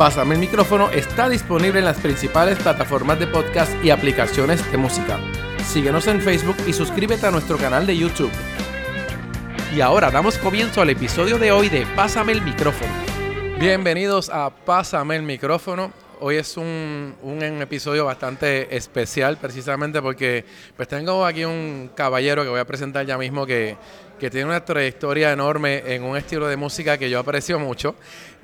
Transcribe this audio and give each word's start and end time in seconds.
Pásame 0.00 0.34
el 0.34 0.40
micrófono 0.40 0.88
está 0.88 1.28
disponible 1.28 1.80
en 1.80 1.84
las 1.84 1.98
principales 1.98 2.58
plataformas 2.58 3.18
de 3.18 3.26
podcast 3.26 3.70
y 3.84 3.90
aplicaciones 3.90 4.72
de 4.72 4.78
música. 4.78 5.20
Síguenos 5.62 6.06
en 6.06 6.22
Facebook 6.22 6.56
y 6.66 6.72
suscríbete 6.72 7.26
a 7.26 7.30
nuestro 7.30 7.58
canal 7.58 7.86
de 7.86 7.98
YouTube. 7.98 8.30
Y 9.76 9.82
ahora 9.82 10.10
damos 10.10 10.38
comienzo 10.38 10.80
al 10.80 10.88
episodio 10.88 11.36
de 11.36 11.52
hoy 11.52 11.68
de 11.68 11.84
Pásame 11.94 12.32
el 12.32 12.40
micrófono. 12.40 12.90
Bienvenidos 13.58 14.30
a 14.30 14.48
Pásame 14.48 15.16
el 15.16 15.22
micrófono. 15.22 15.92
Hoy 16.22 16.36
es 16.36 16.58
un, 16.58 17.14
un, 17.22 17.42
episodio 17.42 18.04
bastante 18.04 18.76
especial 18.76 19.38
precisamente 19.38 20.02
porque 20.02 20.44
pues 20.76 20.86
tengo 20.86 21.24
aquí 21.24 21.46
un 21.46 21.90
caballero 21.94 22.42
que 22.42 22.50
voy 22.50 22.60
a 22.60 22.66
presentar 22.66 23.06
ya 23.06 23.16
mismo 23.16 23.46
que, 23.46 23.74
que 24.18 24.28
tiene 24.28 24.44
una 24.44 24.62
trayectoria 24.62 25.32
enorme 25.32 25.82
en 25.86 26.02
un 26.02 26.18
estilo 26.18 26.46
de 26.46 26.58
música 26.58 26.98
que 26.98 27.08
yo 27.08 27.20
aprecio 27.20 27.58
mucho 27.58 27.94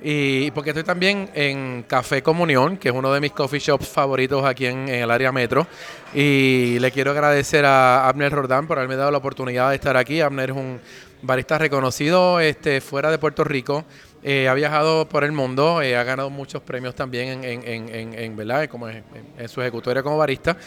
y 0.01 0.49
porque 0.51 0.71
estoy 0.71 0.85
también 0.85 1.29
en 1.35 1.83
Café 1.83 2.23
Comunión, 2.23 2.77
que 2.77 2.89
es 2.89 2.95
uno 2.95 3.13
de 3.13 3.21
mis 3.21 3.31
coffee 3.31 3.59
shops 3.59 3.87
favoritos 3.87 4.43
aquí 4.43 4.65
en, 4.65 4.89
en 4.89 5.03
el 5.03 5.11
área 5.11 5.31
metro 5.31 5.67
y 6.15 6.79
le 6.79 6.91
quiero 6.91 7.11
agradecer 7.11 7.63
a 7.63 8.09
Abner 8.09 8.31
Rodán 8.31 8.65
por 8.65 8.79
haberme 8.79 8.95
dado 8.95 9.11
la 9.11 9.19
oportunidad 9.19 9.69
de 9.69 9.75
estar 9.75 9.97
aquí. 9.97 10.19
Abner 10.19 10.49
es 10.49 10.55
un 10.55 10.79
barista 11.21 11.57
reconocido 11.57 12.39
este, 12.39 12.81
fuera 12.81 13.11
de 13.11 13.17
Puerto 13.17 13.43
Rico 13.43 13.85
eh, 14.29 14.49
ha 14.49 14.53
viajado 14.53 15.07
por 15.07 15.23
el 15.23 15.31
mundo, 15.31 15.81
eh, 15.81 15.95
ha 15.95 16.03
ganado 16.03 16.29
muchos 16.29 16.61
premios 16.61 16.93
también 16.93 17.45
en, 17.45 17.63
en, 17.63 17.87
en, 17.87 18.13
en 18.13 18.35
¿verdad? 18.35 18.67
Como 18.67 18.89
en, 18.89 19.05
su 19.47 19.61
ejecutoria 19.61 20.03
como 20.03 20.17
barista. 20.17 20.57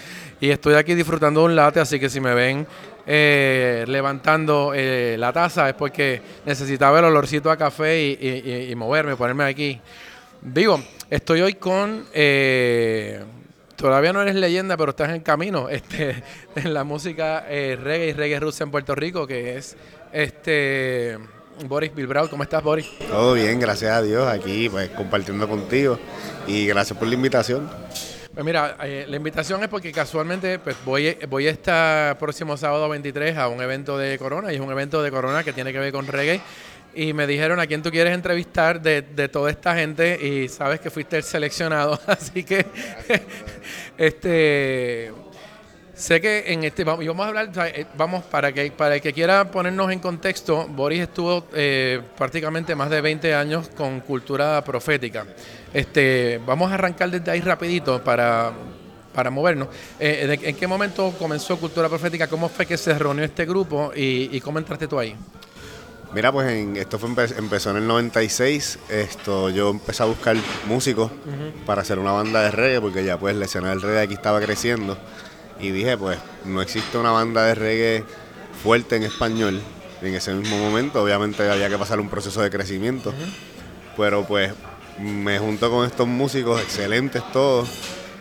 Y 0.41 0.48
estoy 0.48 0.77
aquí 0.77 0.94
disfrutando 0.94 1.44
un 1.44 1.55
latte, 1.55 1.78
así 1.78 2.00
que 2.00 2.08
si 2.08 2.20
me 2.20 2.33
ven 2.33 2.66
eh, 3.06 3.84
levantando 3.86 4.72
la 4.75 5.31
taza 5.34 5.69
es 5.69 5.75
porque 5.75 6.22
necesitaba 6.47 7.00
el 7.00 7.05
olorcito 7.05 7.50
a 7.50 7.58
café 7.58 8.03
y, 8.03 8.70
y, 8.70 8.75
moverme, 8.77 9.14
ponerme 9.14 9.44
aquí. 9.44 9.78
Digo, 10.41 10.83
estoy 11.11 11.42
hoy 11.42 11.53
con 11.53 12.06
todavía 13.77 14.14
no 14.14 14.22
eres 14.22 14.36
leyenda, 14.36 14.78
pero 14.78 14.92
estás 14.92 15.11
en 15.11 15.20
camino 15.20 15.69
este, 15.69 16.22
en 16.56 16.72
la 16.72 16.84
música 16.84 17.44
reggae 17.47 18.08
y 18.08 18.12
reggae 18.14 18.41
rusa 18.41 18.64
en 18.64 18.70
Puerto 18.70 18.94
Rico, 18.94 19.27
que 19.27 19.58
es 19.58 19.77
este 20.14 21.19
Boris 21.69 21.94
Bilbrau, 21.94 22.28
¿cómo 22.28 22.42
estás, 22.42 22.62
Boris? 22.62 22.86
Todo 23.08 23.34
bien, 23.34 23.61
gracias 23.61 23.92
a 23.92 24.03
Dios, 24.03 24.27
aquí 24.27 24.69
pues 24.69 24.91
compartiendo 24.91 25.48
contigo 25.48 25.98
y 26.47 26.66
gracias 26.66 26.98
por 26.98 27.08
la 27.08 27.14
invitación. 27.14 27.69
Pues 28.33 28.44
mira, 28.44 28.77
eh, 28.83 29.06
la 29.08 29.16
invitación 29.16 29.62
es 29.62 29.69
porque 29.69 29.92
casualmente 29.92 30.58
pues 30.58 30.77
voy, 30.84 31.16
voy 31.28 31.47
este 31.47 31.72
próximo 32.19 32.56
sábado 32.56 32.88
23 32.88 33.36
a 33.36 33.48
un 33.48 33.61
evento 33.61 33.98
de 33.98 34.19
Corona 34.19 34.53
y 34.53 34.56
es 34.56 34.61
un 34.61 34.70
evento 34.70 35.03
de 35.03 35.11
Corona 35.11 35.42
que 35.42 35.53
tiene 35.53 35.72
que 35.72 35.78
ver 35.78 35.92
con 35.92 36.06
reggae 36.06 36.41
y 36.94 37.12
me 37.12 37.27
dijeron 37.27 37.61
a 37.61 37.66
quién 37.66 37.83
tú 37.83 37.91
quieres 37.91 38.14
entrevistar 38.14 38.81
de, 38.81 39.03
de 39.03 39.28
toda 39.28 39.50
esta 39.50 39.75
gente 39.75 40.19
y 40.25 40.48
sabes 40.48 40.81
que 40.81 40.91
fuiste 40.91 41.16
el 41.16 41.22
seleccionado, 41.22 41.98
así 42.06 42.44
que 42.44 42.66
este 43.98 45.12
Sé 46.01 46.19
que 46.19 46.45
en 46.47 46.65
este 46.65 46.83
vamos, 46.83 47.05
vamos 47.05 47.27
a 47.27 47.29
hablar, 47.29 47.51
eh, 47.75 47.84
vamos 47.95 48.25
para 48.25 48.51
que 48.53 48.70
para 48.70 48.95
el 48.95 49.03
que 49.03 49.12
quiera 49.12 49.51
ponernos 49.51 49.93
en 49.93 49.98
contexto, 49.98 50.67
Boris 50.67 51.03
estuvo 51.03 51.45
eh, 51.53 52.01
prácticamente 52.17 52.75
más 52.75 52.88
de 52.88 53.03
20 53.03 53.34
años 53.34 53.69
con 53.77 54.00
cultura 54.00 54.65
profética. 54.65 55.27
Este, 55.75 56.41
vamos 56.47 56.71
a 56.71 56.75
arrancar 56.77 57.11
desde 57.11 57.31
ahí 57.31 57.43
rapidito 57.43 58.03
para 58.03 58.50
para 59.15 59.28
movernos. 59.28 59.69
Eh, 59.99 60.38
¿En 60.41 60.56
qué 60.56 60.66
momento 60.66 61.12
comenzó 61.19 61.59
Cultura 61.59 61.91
Profética? 61.91 62.28
¿Cómo 62.28 62.49
fue 62.49 62.65
que 62.65 62.78
se 62.78 62.99
reunió 62.99 63.22
este 63.22 63.44
grupo 63.44 63.93
y, 63.94 64.41
cómo 64.41 64.59
entraste 64.59 64.88
tú 64.88 64.99
ahí? 64.99 65.15
Mira, 66.15 66.32
pues 66.32 66.49
en, 66.50 66.78
esto 66.78 66.99
fue 66.99 67.11
empezó 67.37 67.72
en 67.72 67.77
el 67.77 67.87
96. 67.87 68.78
Esto, 68.88 69.50
yo 69.50 69.69
empecé 69.69 70.03
a 70.03 70.06
buscar 70.06 70.34
músicos 70.67 71.11
para 71.67 71.82
hacer 71.82 71.99
una 71.99 72.12
banda 72.12 72.41
de 72.41 72.53
reggae, 72.53 72.81
porque 72.81 73.05
ya 73.05 73.19
pues 73.19 73.37
la 73.37 73.44
escena 73.44 73.69
del 73.69 73.82
reggae 73.82 74.05
aquí 74.05 74.15
estaba 74.15 74.41
creciendo 74.41 74.97
y 75.60 75.71
dije, 75.71 75.97
pues 75.97 76.19
no 76.44 76.62
existe 76.62 76.98
una 76.98 77.10
banda 77.10 77.44
de 77.44 77.54
reggae 77.54 78.04
fuerte 78.62 78.97
en 78.97 79.04
español 79.04 79.60
en 80.03 80.15
ese 80.15 80.32
mismo 80.32 80.59
momento. 80.59 81.03
Obviamente 81.03 81.48
había 81.48 81.69
que 81.69 81.78
pasar 81.78 82.00
un 82.00 82.09
proceso 82.09 82.43
de 82.43 82.50
crecimiento, 82.50 83.12
pero 83.97 84.25
pues 84.25 84.53
me 84.99 85.38
junto 85.38 85.70
con 85.70 85.87
estos 85.87 86.06
músicos 86.06 86.60
excelentes 86.60 87.22
todos 87.32 87.69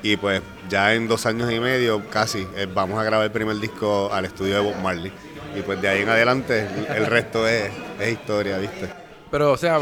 y 0.02 0.16
pues 0.18 0.42
ya 0.70 0.94
en 0.94 1.08
dos 1.08 1.26
años 1.26 1.52
y 1.52 1.60
medio 1.60 2.08
casi 2.10 2.48
eh, 2.56 2.68
vamos 2.74 3.00
a 3.00 3.04
grabar 3.04 3.26
el 3.26 3.32
primer 3.32 3.58
disco 3.58 4.10
al 4.14 4.26
estudio 4.26 4.56
de 4.56 4.62
Bob 4.62 4.76
Marley. 4.82 5.12
Y 5.56 5.62
pues 5.62 5.82
de 5.82 5.90
ahí 5.90 6.02
en 6.02 6.10
adelante 6.10 6.68
el, 6.96 7.08
resto 7.08 7.48
es, 7.48 7.72
historia, 8.08 8.60
¿viste? 8.60 8.88
Pero, 9.32 9.52
o 9.52 9.58
sea, 9.58 9.80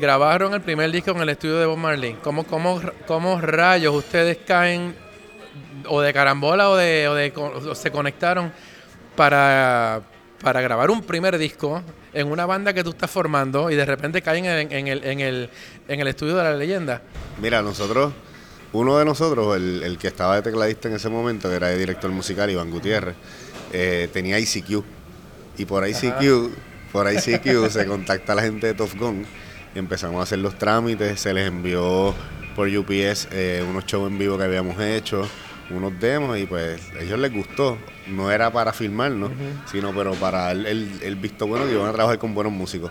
grabaron 0.00 0.54
el 0.54 0.62
primer 0.62 0.90
disco 0.90 1.10
en 1.10 1.20
el 1.20 1.28
estudio 1.28 1.58
de 1.58 1.66
Bob 1.66 1.76
Marley. 1.76 2.16
¿Cómo, 2.22 2.44
cómo, 2.44 2.80
cómo 3.06 3.40
rayos 3.40 3.94
ustedes 3.94 4.38
caen 4.46 4.94
o 5.88 6.00
de 6.00 6.12
carambola 6.12 6.70
o 6.70 6.76
de, 6.76 7.08
o 7.08 7.14
de 7.14 7.32
se 7.74 7.90
conectaron 7.90 8.52
para, 9.16 10.02
para 10.42 10.60
grabar 10.60 10.90
un 10.90 11.02
primer 11.02 11.38
disco 11.38 11.82
en 12.12 12.30
una 12.30 12.46
banda 12.46 12.72
que 12.72 12.84
tú 12.84 12.90
estás 12.90 13.10
formando 13.10 13.70
y 13.70 13.76
de 13.76 13.84
repente 13.84 14.22
caen 14.22 14.44
en, 14.46 14.88
el, 14.88 15.04
en, 15.04 15.20
el, 15.20 15.50
en 15.88 16.00
el 16.00 16.06
estudio 16.08 16.36
de 16.36 16.44
la 16.44 16.54
leyenda? 16.54 17.02
Mira, 17.40 17.62
nosotros, 17.62 18.12
uno 18.72 18.98
de 18.98 19.04
nosotros, 19.04 19.56
el, 19.56 19.98
que 19.98 20.08
estaba 20.08 20.36
de 20.36 20.42
tecladista 20.42 20.88
en 20.88 20.94
ese 20.94 21.08
momento, 21.08 21.48
que 21.48 21.56
era 21.56 21.68
de 21.68 21.78
director 21.78 22.10
musical, 22.10 22.50
Iván 22.50 22.70
Gutiérrez, 22.70 23.16
eh, 23.72 24.08
tenía 24.12 24.38
ICQ. 24.38 24.84
Y 25.58 25.64
por 25.64 25.86
ICQ, 25.86 26.50
por 26.92 27.12
ICQ 27.12 27.68
se 27.70 27.86
contacta 27.86 28.32
a 28.32 28.36
la 28.36 28.42
gente 28.42 28.68
de 28.68 28.74
Top 28.74 28.90
Gun 28.96 29.26
y 29.74 29.78
empezamos 29.78 30.20
a 30.20 30.22
hacer 30.22 30.38
los 30.38 30.56
trámites, 30.56 31.20
se 31.20 31.34
les 31.34 31.48
envió 31.48 32.14
por 32.54 32.68
UPS 32.68 33.28
eh, 33.32 33.64
unos 33.68 33.84
shows 33.86 34.10
en 34.10 34.18
vivo 34.18 34.38
que 34.38 34.44
habíamos 34.44 34.80
hecho 34.80 35.28
unos 35.70 35.98
demos 35.98 36.38
y 36.38 36.46
pues 36.46 36.80
a 36.98 37.02
ellos 37.02 37.18
les 37.18 37.32
gustó. 37.32 37.78
No 38.08 38.30
era 38.30 38.52
para 38.52 38.72
filmarnos, 38.72 39.30
sino 39.70 39.94
pero 39.94 40.12
para 40.14 40.52
el, 40.52 41.16
visto 41.20 41.46
bueno 41.46 41.66
que 41.66 41.72
iban 41.72 41.88
a 41.88 41.92
trabajar 41.92 42.18
con 42.18 42.34
buenos 42.34 42.52
músicos. 42.52 42.90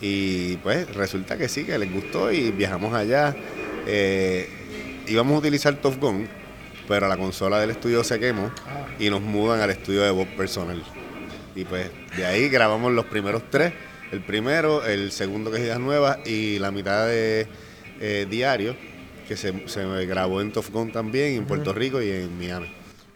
Y 0.00 0.56
pues 0.58 0.94
resulta 0.94 1.36
que 1.36 1.48
sí, 1.48 1.64
que 1.64 1.78
les 1.78 1.92
gustó 1.92 2.32
y 2.32 2.50
viajamos 2.50 2.94
allá. 2.94 3.34
Eh, 3.86 4.48
íbamos 5.06 5.36
a 5.36 5.38
utilizar 5.38 5.74
Top 5.76 5.98
Gun, 5.98 6.28
pero 6.86 7.08
la 7.08 7.16
consola 7.16 7.60
del 7.60 7.70
estudio 7.70 8.04
se 8.04 8.18
quemó 8.18 8.50
y 8.98 9.10
nos 9.10 9.20
mudan 9.20 9.60
al 9.60 9.70
estudio 9.70 10.02
de 10.02 10.10
voz 10.10 10.28
personal. 10.28 10.82
Y 11.54 11.64
pues 11.64 11.90
de 12.16 12.26
ahí 12.26 12.48
grabamos 12.48 12.92
los 12.92 13.06
primeros 13.06 13.42
tres. 13.50 13.72
El 14.12 14.20
primero, 14.20 14.86
el 14.86 15.12
segundo 15.12 15.50
que 15.50 15.58
es 15.58 15.64
Ideas 15.64 15.80
Nuevas 15.80 16.18
y 16.26 16.58
la 16.58 16.70
mitad 16.70 17.06
de 17.06 17.46
eh, 18.00 18.26
Diario 18.30 18.74
que 19.28 19.36
se, 19.36 19.52
grabó 20.06 20.40
en 20.40 20.50
Tofcon 20.50 20.90
también, 20.90 21.34
en 21.34 21.44
Puerto 21.44 21.72
Rico 21.72 22.00
y 22.02 22.10
en 22.10 22.36
Miami. 22.38 22.66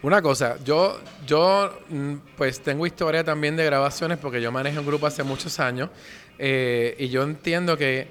Una 0.03 0.21
cosa, 0.21 0.59
yo, 0.65 1.01
yo 1.27 1.79
mm, 1.89 2.15
pues 2.37 2.61
tengo 2.61 2.87
historia 2.87 3.25
también 3.25 3.57
de 3.57 3.65
grabaciones 3.65 4.19
porque 4.19 4.43
yo 4.43 4.53
manejo 4.53 4.81
un 4.81 4.87
grupo 4.87 5.07
hace 5.07 5.23
muchos 5.23 5.59
años 5.59 5.91
eh, 6.39 6.97
y 6.99 7.09
yo 7.09 7.23
entiendo 7.23 7.77
que 7.77 8.09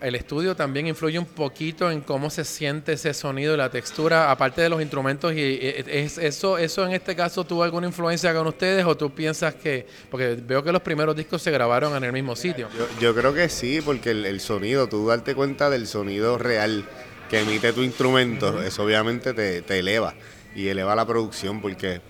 el 0.00 0.14
estudio 0.14 0.54
también 0.54 0.86
influye 0.86 1.18
un 1.18 1.26
poquito 1.26 1.90
en 1.90 2.00
cómo 2.00 2.30
se 2.30 2.44
siente 2.44 2.92
ese 2.92 3.12
sonido 3.14 3.54
y 3.54 3.56
la 3.56 3.70
textura, 3.70 4.30
aparte 4.30 4.62
de 4.62 4.68
los 4.68 4.80
instrumentos. 4.80 5.32
Y, 5.34 5.58
es, 5.60 6.18
eso, 6.18 6.58
eso 6.58 6.86
en 6.86 6.92
este 6.92 7.16
caso 7.16 7.44
tuvo 7.44 7.62
alguna 7.62 7.86
influencia 7.86 8.32
con 8.34 8.46
ustedes 8.46 8.84
o 8.84 8.96
tú 8.96 9.10
piensas 9.10 9.54
que, 9.54 9.86
porque 10.10 10.36
veo 10.36 10.62
que 10.62 10.72
los 10.72 10.82
primeros 10.82 11.16
discos 11.16 11.42
se 11.42 11.50
grabaron 11.50 11.96
en 11.96 12.04
el 12.04 12.12
mismo 12.12 12.36
sitio. 12.36 12.68
Yo, 13.00 13.14
creo 13.14 13.34
que 13.34 13.48
sí, 13.48 13.80
porque 13.84 14.10
el, 14.10 14.40
sonido, 14.40 14.88
tú 14.88 15.06
darte 15.06 15.34
cuenta 15.34 15.70
del 15.70 15.86
sonido 15.86 16.38
real 16.38 16.84
que 17.28 17.40
emite 17.40 17.72
tu 17.72 17.82
instrumento, 17.82 18.62
eso 18.62 18.84
obviamente 18.84 19.34
te, 19.34 19.62
te 19.62 19.80
eleva 19.80 20.14
y 20.54 20.68
eleva 20.68 20.94
la 20.94 21.06
producción 21.06 21.60
porque 21.60 22.00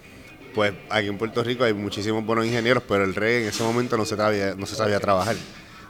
pues 0.55 0.73
aquí 0.91 1.09
en 1.09 1.19
Puerto 1.19 1.43
Rico 1.43 1.65
hay 1.65 1.73
muchísimos 1.73 2.25
buenos 2.25 2.47
ingenieros, 2.47 2.83
pero 2.87 3.05
el 3.05 3.15
reggae 3.15 3.43
en 3.43 3.49
ese 3.49 3.62
momento 3.62 3.97
no 3.97 4.05
se 4.05 4.17
sabía, 4.17 4.55
no 4.57 4.67
se 4.67 4.75
sabía 4.75 5.01
trabajar. 5.01 5.37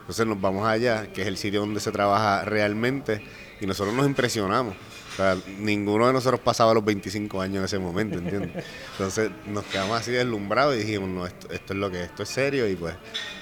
Entonces 0.09 0.27
nos 0.27 0.41
vamos 0.41 0.67
allá, 0.67 1.13
que 1.13 1.21
es 1.21 1.29
el 1.29 1.37
sitio 1.37 1.61
donde 1.61 1.81
se 1.81 1.93
trabaja 1.93 2.43
realmente, 2.47 3.21
y 3.61 3.67
nosotros 3.67 3.95
nos 3.95 4.07
impresionamos. 4.07 4.75
O 5.13 5.17
sea, 5.17 5.37
ninguno 5.59 6.07
de 6.07 6.15
nosotros 6.15 6.41
pasaba 6.41 6.73
los 6.73 6.83
25 6.83 7.39
años 7.43 7.59
en 7.59 7.65
ese 7.65 7.79
momento, 7.79 8.17
¿entiendes? 8.17 8.65
Entonces 8.93 9.31
nos 9.45 9.67
quedamos 9.67 10.01
así 10.01 10.11
deslumbrados 10.11 10.77
y 10.77 10.79
dijimos, 10.79 11.11
no, 11.11 11.27
esto, 11.27 11.53
es 11.53 11.71
lo 11.75 11.91
que 11.91 12.05
esto 12.05 12.23
es 12.23 12.29
serio 12.31 12.67
y 12.67 12.75
pues 12.75 12.95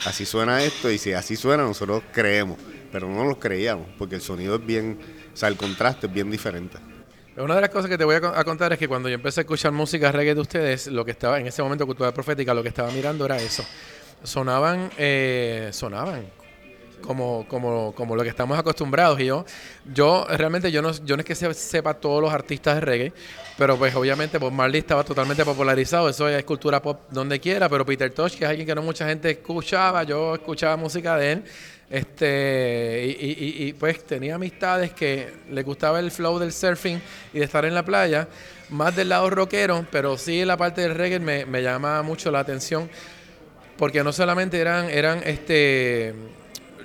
así 0.06 0.26
suena 0.26 0.60
esto 0.60 0.90
y 0.90 0.98
si 0.98 1.12
así 1.12 1.36
suena 1.36 1.62
nosotros 1.62 2.02
creemos, 2.12 2.58
pero 2.90 3.08
no 3.08 3.24
lo 3.24 3.38
creíamos 3.38 3.86
porque 3.96 4.16
el 4.16 4.20
sonido 4.20 4.56
es 4.56 4.66
bien, 4.66 4.98
o 5.32 5.36
sea, 5.36 5.48
el 5.48 5.56
contraste 5.56 6.08
es 6.08 6.12
bien 6.12 6.32
diferente. 6.32 6.78
Una 7.36 7.54
de 7.54 7.60
las 7.60 7.70
cosas 7.70 7.88
que 7.88 7.96
te 7.96 8.04
voy 8.04 8.16
a, 8.16 8.42
contar 8.42 8.72
es 8.72 8.78
que 8.80 8.88
cuando 8.88 9.08
yo 9.08 9.14
empecé 9.14 9.38
a 9.38 9.42
escuchar 9.42 9.70
música 9.70 10.10
reggae 10.10 10.34
de 10.34 10.40
ustedes, 10.40 10.88
lo 10.88 11.04
que 11.04 11.12
estaba 11.12 11.38
en 11.38 11.46
ese 11.46 11.62
momento 11.62 11.86
cultura 11.86 12.12
profética, 12.12 12.52
lo 12.52 12.64
que 12.64 12.70
estaba 12.70 12.90
mirando 12.90 13.24
era 13.24 13.36
eso. 13.36 13.64
Sonaban, 14.24 14.90
eh, 14.98 15.68
sonaban 15.72 16.24
como, 17.06 17.46
como, 17.48 17.92
como 17.94 18.16
lo 18.16 18.22
que 18.22 18.28
estamos 18.28 18.58
acostumbrados. 18.58 19.20
Y 19.20 19.26
yo, 19.26 19.44
yo 19.94 20.26
realmente 20.28 20.70
yo 20.72 20.82
no, 20.82 20.92
yo 21.04 21.16
no 21.16 21.20
es 21.20 21.26
que 21.26 21.34
se- 21.34 21.54
sepa 21.54 21.94
todos 21.94 22.20
los 22.20 22.32
artistas 22.32 22.74
de 22.74 22.80
reggae, 22.82 23.12
pero 23.56 23.76
pues 23.78 23.94
obviamente 23.94 24.38
Bob 24.38 24.52
Marley 24.52 24.80
estaba 24.80 25.04
totalmente 25.04 25.44
popularizado, 25.44 26.08
eso 26.08 26.28
es 26.28 26.44
cultura 26.44 26.82
pop 26.82 27.00
donde 27.10 27.40
quiera, 27.40 27.68
pero 27.68 27.86
Peter 27.86 28.10
Tosh, 28.12 28.36
que 28.36 28.44
es 28.44 28.50
alguien 28.50 28.66
que 28.66 28.74
no 28.74 28.82
mucha 28.82 29.06
gente 29.08 29.30
escuchaba, 29.30 30.02
yo 30.02 30.34
escuchaba 30.34 30.76
música 30.76 31.16
de 31.16 31.32
él. 31.32 31.44
Este, 31.88 33.16
y- 33.20 33.68
y, 33.68 33.72
pues 33.74 34.04
tenía 34.04 34.34
amistades 34.34 34.92
que 34.92 35.32
le 35.50 35.62
gustaba 35.62 36.00
el 36.00 36.10
flow 36.10 36.38
del 36.38 36.52
surfing 36.52 37.00
y 37.32 37.38
de 37.38 37.44
estar 37.44 37.64
en 37.64 37.74
la 37.74 37.84
playa, 37.84 38.26
más 38.70 38.96
del 38.96 39.08
lado 39.08 39.30
rockero, 39.30 39.86
pero 39.92 40.18
sí 40.18 40.44
la 40.44 40.56
parte 40.56 40.80
del 40.80 40.94
reggae 40.96 41.20
me, 41.20 41.46
me 41.46 41.62
llama 41.62 42.02
mucho 42.02 42.30
la 42.32 42.40
atención 42.40 42.90
porque 43.78 44.02
no 44.02 44.12
solamente 44.12 44.58
eran, 44.60 44.90
eran 44.90 45.20
este 45.24 46.14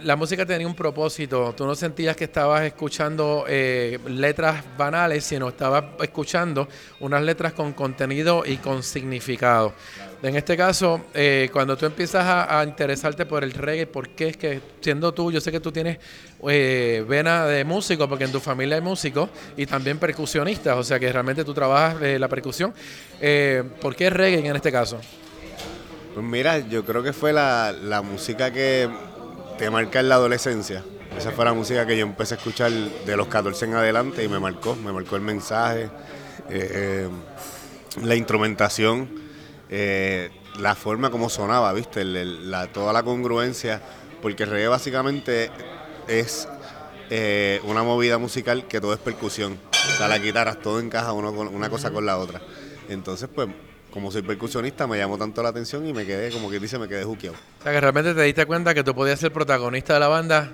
la 0.04 0.16
música 0.16 0.46
tenía 0.46 0.68
un 0.68 0.76
propósito, 0.76 1.54
tú 1.56 1.66
no 1.66 1.76
sentías 1.76 2.16
que 2.16 2.26
estabas 2.26 2.64
escuchando 2.64 3.46
eh, 3.48 4.00
letras 4.08 4.64
banales, 4.78 5.24
sino 5.24 5.50
estabas 5.50 5.84
escuchando 6.02 6.68
unas 7.00 7.22
letras 7.22 7.54
con 7.54 7.74
contenido 7.74 8.44
y 8.46 8.58
con 8.58 8.84
significado. 8.84 9.74
En 10.24 10.36
este 10.36 10.56
caso, 10.56 11.06
eh, 11.16 11.50
cuando 11.52 11.76
tú 11.76 11.88
empiezas 11.88 12.24
a, 12.26 12.64
interesarte 12.64 13.26
por 13.26 13.44
el 13.44 13.54
reggae, 13.54 13.88
¿por 13.88 14.10
qué 14.10 14.30
es 14.30 14.38
que 14.38 14.62
siendo 14.80 15.14
tú, 15.14 15.32
yo 15.32 15.42
sé 15.42 15.52
que 15.52 15.60
tú 15.60 15.72
tienes 15.72 15.98
eh, 16.48 17.04
vena 17.08 17.46
de 17.46 17.64
músico, 17.64 18.08
porque 18.08 18.26
en 18.26 18.32
tu 18.32 18.40
familia 18.40 18.76
hay 18.76 18.82
músicos 18.82 19.30
y 19.58 19.66
también 19.66 19.98
percusionistas, 19.98 20.78
o 20.78 20.84
sea 20.84 21.00
que 21.00 21.12
realmente 21.12 21.44
tú 21.44 21.54
trabajas 21.54 22.02
eh, 22.04 22.20
la 22.20 22.28
percusión, 22.28 22.74
eh, 23.20 23.64
¿por 23.82 23.96
qué 23.96 24.10
reggae 24.12 24.48
en 24.48 24.56
este 24.56 24.72
caso? 24.72 25.00
Pues 26.14 26.26
mira, 26.26 26.60
yo 26.60 26.84
creo 26.86 27.02
que 27.02 27.14
fue 27.14 27.34
la, 27.34 27.72
la 27.72 28.02
música 28.02 28.52
que 28.52 28.90
te 29.58 29.70
marca 29.70 30.00
en 30.00 30.10
la 30.10 30.16
adolescencia. 30.16 30.84
Esa 31.18 31.32
fue 31.32 31.46
la 31.46 31.54
música 31.54 31.86
que 31.86 31.98
yo 31.98 32.06
empecé 32.06 32.36
a 32.36 32.38
escuchar 32.38 32.72
de 32.72 33.18
los 33.18 33.28
14 33.28 33.66
en 33.66 33.74
adelante 33.76 34.24
y 34.24 34.28
me 34.28 34.40
marcó, 34.40 34.76
me 34.76 34.92
marcó 34.92 35.18
el 35.18 35.22
mensaje, 35.22 35.90
eh, 36.50 37.10
eh, 37.10 37.10
la 38.04 38.16
instrumentación, 38.16 39.10
eh, 39.70 40.32
la 40.60 40.76
forma 40.76 41.12
como 41.12 41.30
sonaba, 41.30 41.74
¿viste? 41.74 42.04
Toda 42.74 42.94
la 42.94 43.04
congruencia, 43.04 43.82
porque 44.22 44.44
el 44.44 44.50
reggae 44.50 44.68
básicamente 44.68 45.52
es 46.08 46.48
una 47.64 47.84
movida 47.84 48.18
musical 48.18 48.68
que 48.68 48.80
todo 48.80 48.94
es 48.94 49.00
percusión. 49.00 49.60
O 49.72 49.98
sea, 49.98 50.08
las 50.08 50.22
guitarras, 50.22 50.62
todo 50.62 50.80
encaja 50.80 51.12
uno 51.12 51.36
con, 51.36 51.48
una 51.48 51.70
cosa 51.70 51.92
con 51.92 52.06
la 52.06 52.18
otra. 52.18 52.42
Entonces, 52.88 53.30
pues, 53.34 53.50
como 53.92 54.12
soy 54.12 54.22
percusionista, 54.22 54.88
me 54.88 54.98
llamó 54.98 55.18
tanto 55.18 55.44
la 55.44 55.50
atención 55.50 55.86
y 55.88 55.94
me 55.94 56.06
quedé, 56.06 56.32
como 56.32 56.50
que 56.50 56.60
dice, 56.60 56.80
me 56.80 56.88
quedé 56.88 57.04
juqueado. 57.04 57.36
O 57.60 57.64
sea, 57.64 57.72
que 57.72 57.82
realmente 57.82 58.14
te 58.14 58.22
diste 58.24 58.46
cuenta 58.46 58.74
que 58.74 58.84
tú 58.84 58.96
podías 58.96 59.20
ser 59.20 59.32
protagonista 59.32 59.94
de 59.94 60.00
la 60.00 60.08
banda 60.08 60.52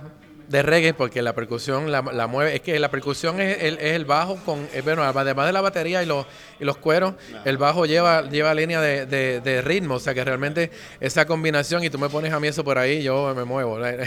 de 0.48 0.62
reggae 0.64 0.94
porque 0.94 1.22
la 1.22 1.36
percusión 1.36 1.92
la, 1.92 2.02
la 2.02 2.26
mueve. 2.26 2.56
Es 2.56 2.62
que 2.62 2.80
la 2.80 2.90
percusión 2.90 3.42
es 3.42 3.64
el, 3.64 3.78
es 3.80 3.94
el 3.96 4.06
bajo 4.06 4.38
con, 4.46 4.68
eh, 4.74 4.82
bueno, 4.82 5.04
además 5.04 5.46
de 5.46 5.52
la 5.52 5.60
batería 5.60 6.02
y 6.02 6.06
los, 6.06 6.26
y 6.60 6.64
los 6.64 6.78
cueros, 6.78 7.16
el 7.44 7.58
bajo 7.58 7.86
lleva, 7.86 8.22
lleva 8.30 8.54
línea 8.54 8.80
de, 8.80 9.06
de- 9.06 9.42
de 9.42 9.62
ritmo. 9.62 9.96
O 9.96 10.00
sea, 10.00 10.14
que 10.14 10.24
realmente 10.24 10.72
esa 11.02 11.26
combinación, 11.26 11.84
y 11.84 11.90
tú 11.90 12.00
me 12.00 12.08
pones 12.10 12.32
a 12.32 12.40
mí 12.40 12.48
eso 12.48 12.64
por 12.64 12.78
ahí, 12.78 13.04
yo 13.04 13.34
me 13.36 13.44
muevo. 13.44 13.78
es, 13.86 14.02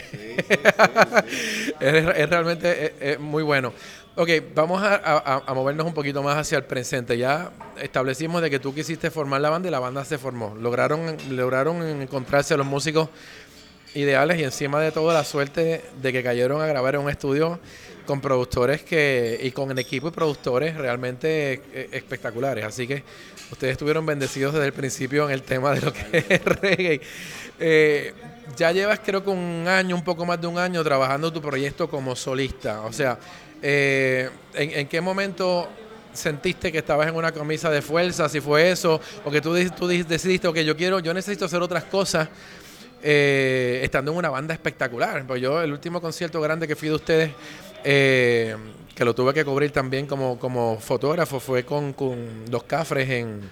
es 1.80 2.30
realmente 2.30 2.86
es- 2.86 2.92
es 3.00 3.20
muy 3.20 3.42
bueno. 3.42 3.72
Ok, 4.20 4.28
vamos 4.54 4.82
a, 4.82 4.96
a- 4.96 5.42
a 5.46 5.54
movernos 5.54 5.86
un 5.86 5.94
poquito 5.94 6.22
más 6.22 6.36
hacia 6.36 6.58
el 6.58 6.64
presente. 6.64 7.16
Ya 7.16 7.52
establecimos 7.80 8.42
de 8.42 8.50
que 8.50 8.58
tú 8.58 8.74
quisiste 8.74 9.10
formar 9.10 9.40
la 9.40 9.48
banda 9.48 9.68
y 9.68 9.70
la 9.70 9.78
banda 9.78 10.04
se 10.04 10.18
formó. 10.18 10.54
Lograron, 10.60 11.16
lograron 11.30 11.82
encontrarse 12.02 12.54
los 12.54 12.66
músicos 12.66 13.08
ideales 13.94 14.38
y 14.38 14.44
encima 14.44 14.78
de 14.82 14.92
todo 14.92 15.10
la 15.14 15.24
suerte 15.24 15.82
de 16.02 16.12
que 16.12 16.22
cayeron 16.22 16.60
a 16.60 16.66
grabar 16.66 16.96
en 16.96 17.00
un 17.00 17.08
estudio 17.08 17.58
con 18.04 18.20
productores 18.20 18.82
que 18.82 19.40
y 19.42 19.52
con 19.52 19.70
el 19.70 19.78
equipo 19.78 20.08
y 20.08 20.10
productores 20.10 20.76
realmente 20.76 21.62
eh, 21.72 21.88
espectaculares. 21.92 22.66
Así 22.66 22.86
que 22.86 23.02
ustedes 23.50 23.72
estuvieron 23.72 24.04
bendecidos 24.04 24.52
desde 24.52 24.66
el 24.66 24.74
principio 24.74 25.24
en 25.28 25.30
el 25.30 25.42
tema 25.44 25.72
de 25.72 25.80
lo 25.80 25.92
que 25.94 26.26
es 26.28 26.44
reggae. 26.60 27.00
Eh, 27.58 28.12
ya 28.56 28.72
llevas 28.72 29.00
creo 29.04 29.22
que 29.22 29.30
un 29.30 29.66
año, 29.68 29.94
un 29.96 30.04
poco 30.04 30.24
más 30.24 30.40
de 30.40 30.46
un 30.46 30.58
año 30.58 30.82
trabajando 30.84 31.32
tu 31.32 31.40
proyecto 31.40 31.88
como 31.88 32.14
solista. 32.16 32.82
O 32.82 32.92
sea, 32.92 33.18
eh, 33.62 34.30
¿en, 34.54 34.88
qué 34.88 35.00
momento 35.00 35.68
sentiste 36.12 36.72
que 36.72 36.78
estabas 36.78 37.08
en 37.08 37.14
una 37.14 37.32
camisa 37.32 37.70
de 37.70 37.82
fuerza? 37.82 38.28
Si 38.28 38.40
fue 38.40 38.70
eso, 38.70 39.00
o 39.24 39.30
que 39.30 39.40
tú, 39.40 39.54
tú 39.70 39.86
di- 39.88 40.02
decidiste, 40.02 40.52
que 40.52 40.64
yo 40.64 40.76
quiero, 40.76 41.00
yo 41.00 41.12
necesito 41.14 41.44
hacer 41.44 41.62
otras 41.62 41.84
cosas 41.84 42.28
eh, 43.02 43.80
estando 43.82 44.12
en 44.12 44.18
una 44.18 44.30
banda 44.30 44.54
espectacular. 44.54 45.24
Pues 45.26 45.40
yo, 45.40 45.62
el 45.62 45.72
último 45.72 46.00
concierto 46.00 46.40
grande 46.40 46.66
que 46.66 46.76
fui 46.76 46.88
de 46.88 46.94
ustedes, 46.94 47.30
eh, 47.84 48.56
que 48.94 49.04
lo 49.04 49.14
tuve 49.14 49.32
que 49.32 49.44
cubrir 49.44 49.70
también 49.70 50.06
como, 50.06 50.38
como 50.38 50.78
fotógrafo, 50.78 51.40
fue 51.40 51.64
con, 51.64 51.92
con 51.94 52.44
Los 52.50 52.64
Cafres 52.64 53.08
en, 53.08 53.50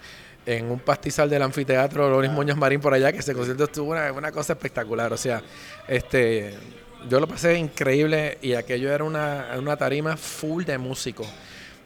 en 0.56 0.71
un 0.71 0.81
pastizal 0.81 1.29
del 1.29 1.43
anfiteatro 1.43 2.09
Loris 2.09 2.31
Muñoz 2.31 2.56
Marín 2.56 2.81
por 2.81 2.95
allá, 2.95 3.12
que 3.12 3.19
ese 3.19 3.35
concierto 3.35 3.65
estuvo 3.65 3.91
una, 3.91 4.11
una 4.12 4.33
cosa 4.33 4.55
espectacular. 4.55 5.12
O 5.12 5.17
sea, 5.17 5.43
este 5.87 6.55
yo 7.09 7.21
lo 7.21 7.29
pasé 7.29 7.56
increíble 7.56 8.39
y 8.43 8.55
aquello 8.55 8.93
era 8.93 9.05
una, 9.05 9.49
una 9.59 9.77
tarima 9.77 10.17
full 10.17 10.65
de 10.65 10.79
músicos, 10.79 11.29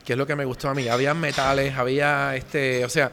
que 0.05 0.13
es 0.15 0.19
lo 0.19 0.27
que 0.27 0.37
me 0.37 0.45
gustó 0.45 0.69
a 0.69 0.75
mí. 0.75 0.89
Había 0.89 1.13
metales, 1.13 1.77
había 1.77 2.35
este, 2.37 2.85
o 2.85 2.89
sea, 2.89 3.11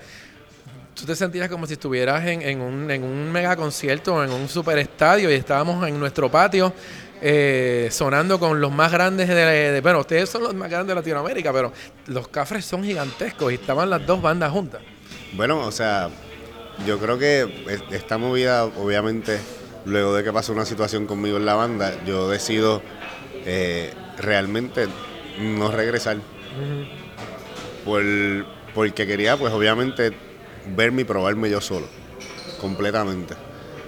tú 0.96 1.06
te 1.06 1.16
sentías 1.16 1.50
como 1.50 1.66
si 1.66 1.74
estuvieras 1.74 2.26
en, 2.28 2.42
en 2.42 2.62
un, 2.62 2.90
en 2.92 3.04
un 3.04 3.32
mega 3.32 3.56
concierto, 3.56 4.24
en 4.24 4.32
un 4.32 4.48
super 4.48 4.78
estadio 4.78 5.30
y 5.32 5.34
estábamos 5.34 5.86
en 5.88 6.00
nuestro 6.00 6.30
patio 6.30 6.72
eh, 7.22 7.90
sonando 7.92 8.40
con 8.40 8.62
los 8.62 8.72
más 8.72 8.92
grandes 8.92 9.28
de, 9.28 9.36
de- 9.36 9.82
Bueno, 9.82 10.00
ustedes 10.00 10.30
son 10.30 10.44
los 10.44 10.54
más 10.54 10.70
grandes 10.70 10.90
de 10.90 10.96
Latinoamérica, 10.96 11.52
pero 11.52 11.74
los 12.08 12.28
cafres 12.30 12.64
son 12.64 12.84
gigantescos 12.84 13.52
y 13.52 13.56
estaban 13.56 13.90
las 13.90 14.06
dos 14.06 14.22
bandas 14.22 14.52
juntas. 14.52 14.82
Bueno, 15.34 15.60
o 15.66 15.72
sea, 15.72 16.10
yo 16.86 17.00
creo 17.00 17.18
que 17.18 17.48
es- 17.68 17.84
esta 17.92 18.18
movida, 18.18 18.66
obviamente, 18.66 19.40
luego 19.86 20.14
de 20.16 20.24
que 20.24 20.34
pasó 20.34 20.54
una 20.54 20.66
situación 20.66 21.06
conmigo 21.06 21.38
en 21.38 21.46
la 21.46 21.56
banda, 21.56 21.94
yo 22.06 22.30
decido 22.30 22.82
eh, 23.46 23.94
realmente 24.18 24.88
no 25.40 25.72
regresar. 25.72 26.18
Por, 27.86 28.04
porque 28.76 29.08
quería, 29.08 29.38
pues 29.38 29.54
obviamente, 29.54 30.12
verme 30.76 31.02
y 31.02 31.06
probarme 31.06 31.50
yo 31.50 31.62
solo, 31.62 31.88
completamente. 32.60 33.36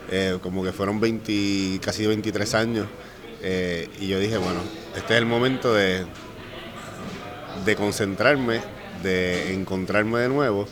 Eh, 0.10 0.38
como 0.42 0.64
que 0.64 0.72
fueron 0.72 1.00
20, 1.00 1.80
casi 1.82 2.06
23 2.08 2.54
años. 2.54 2.88
eh, 3.44 3.90
y 4.00 4.08
yo 4.08 4.20
dije, 4.20 4.38
bueno, 4.38 4.60
este 4.96 5.14
es 5.16 5.20
el 5.20 5.26
momento 5.26 5.74
de, 5.74 6.06
de 7.66 7.76
concentrarme, 7.76 8.62
de 9.04 9.54
encontrarme 9.54 10.20
de 10.20 10.30
nuevo 10.30 10.68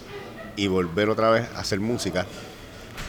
y 0.60 0.68
volver 0.68 1.10
otra 1.10 1.30
vez 1.30 1.48
a 1.56 1.60
hacer 1.60 1.80
música. 1.80 2.26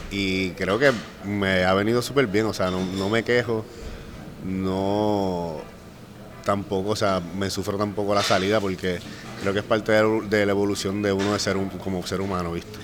Y 0.09 0.51
creo 0.51 0.79
que 0.79 0.91
me 1.25 1.63
ha 1.65 1.73
venido 1.73 2.01
súper 2.01 2.27
bien, 2.27 2.45
o 2.45 2.53
sea, 2.53 2.69
no, 2.71 2.79
no 2.97 3.09
me 3.09 3.23
quejo, 3.23 3.65
no 4.45 5.57
tampoco, 6.45 6.91
o 6.91 6.95
sea, 6.95 7.21
me 7.37 7.49
sufro 7.49 7.77
tampoco 7.77 8.15
la 8.15 8.23
salida 8.23 8.59
porque 8.59 8.99
creo 9.41 9.53
que 9.53 9.59
es 9.59 9.65
parte 9.65 9.91
de, 9.91 10.45
la 10.45 10.51
evolución 10.51 11.01
de 11.01 11.11
uno 11.13 11.33
de 11.33 11.39
ser 11.39 11.57
un, 11.57 11.69
como 11.69 12.05
ser 12.05 12.21
humano, 12.21 12.53
¿viste? 12.53 12.77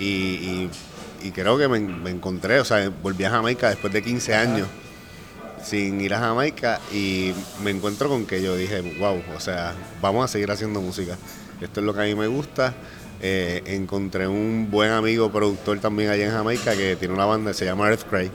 Y, 0.00 0.04
y- 0.04 0.70
y 1.20 1.32
creo 1.32 1.58
que 1.58 1.66
me, 1.66 1.80
me 1.80 2.10
encontré, 2.10 2.60
o 2.60 2.64
sea, 2.64 2.90
volví 3.02 3.24
a 3.24 3.30
Jamaica 3.30 3.68
después 3.70 3.92
de 3.92 4.02
15 4.04 4.36
años 4.36 4.68
sin 5.64 6.00
ir 6.00 6.14
a 6.14 6.20
Jamaica 6.20 6.78
y 6.92 7.32
me 7.64 7.72
encuentro 7.72 8.08
con 8.08 8.24
que 8.24 8.40
yo 8.40 8.54
dije, 8.54 8.80
wow, 9.00 9.20
o 9.36 9.40
sea, 9.40 9.74
vamos 10.00 10.24
a 10.24 10.28
seguir 10.28 10.48
haciendo 10.52 10.80
música. 10.80 11.16
Esto 11.60 11.80
es 11.80 11.86
lo 11.86 11.92
que 11.92 12.00
a 12.02 12.04
mí 12.04 12.14
me 12.14 12.28
gusta. 12.28 12.72
Eh, 13.20 13.62
encontré 13.66 14.28
un 14.28 14.68
buen 14.70 14.92
amigo 14.92 15.30
productor 15.32 15.80
también 15.80 16.10
allá 16.10 16.26
en 16.26 16.30
Jamaica 16.30 16.76
que 16.76 16.94
tiene 16.94 17.14
una 17.14 17.24
banda 17.24 17.50
que 17.50 17.56
se 17.56 17.64
llama 17.64 17.88
Earthquake 17.88 18.30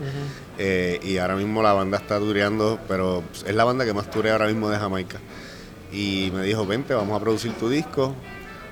Eh, 0.58 1.00
y 1.02 1.18
ahora 1.18 1.36
mismo 1.36 1.63
la 1.63 1.72
banda 1.74 1.98
está 1.98 2.20
tureando, 2.20 2.78
pero 2.88 3.24
es 3.46 3.56
la 3.56 3.63
banda 3.63 3.86
que 3.86 3.94
más 3.94 4.10
turea 4.12 4.34
ahora 4.34 4.48
mismo 4.48 4.70
de 4.70 4.78
Jamaica. 4.78 5.20
Y 5.92 6.32
me 6.34 6.44
dijo, 6.44 6.66
vente, 6.66 6.94
vamos 6.94 7.16
a 7.16 7.24
producir 7.24 7.54
tu 7.54 7.70
disco. 7.70 8.13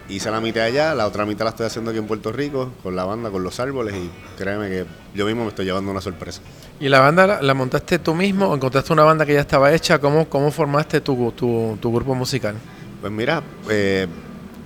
Hice 0.10 0.30
la 0.30 0.42
mitad 0.42 0.64
allá, 0.64 0.94
la 0.94 1.08
otra 1.08 1.26
mitad 1.26 1.46
la 1.46 1.52
estoy 1.52 1.68
haciendo 1.68 1.92
aquí 1.92 2.00
en 2.00 2.06
Puerto 2.08 2.32
Rico, 2.34 2.72
con 2.84 2.96
la 2.96 3.06
banda, 3.06 3.30
con 3.30 3.44
los 3.44 3.60
árboles, 3.62 3.96
y 3.96 4.10
créeme 4.38 4.68
que 4.68 4.86
yo 5.16 5.26
mismo 5.26 5.44
me 5.44 5.50
estoy 5.50 5.64
llevando 5.64 5.90
una 5.92 6.02
sorpresa. 6.02 6.42
¿Y 6.80 6.90
la 6.90 7.00
banda 7.00 7.26
la, 7.26 7.42
la 7.42 7.54
montaste 7.54 8.00
tú 8.00 8.14
mismo 8.14 8.48
o 8.48 8.56
encontraste 8.56 8.92
una 8.92 9.04
banda 9.04 9.26
que 9.26 9.34
ya 9.34 9.40
estaba 9.42 9.72
hecha? 9.72 10.00
¿Cómo, 10.00 10.28
cómo 10.28 10.52
formaste 10.52 11.00
tu, 11.00 11.32
tu, 11.32 11.78
tu 11.80 11.94
grupo 11.94 12.14
musical? 12.14 12.56
Pues 13.00 13.14
mira, 13.14 13.42
eh, 13.70 14.08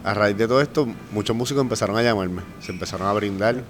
a 0.05 0.13
raíz 0.13 0.37
de 0.37 0.47
todo 0.47 0.61
esto, 0.61 0.87
muchos 1.11 1.35
músicos 1.35 1.61
empezaron 1.61 1.97
a 1.97 2.03
llamarme, 2.03 2.43
se 2.59 2.71
empezaron 2.71 3.07
a 3.07 3.13
brindar. 3.13 3.63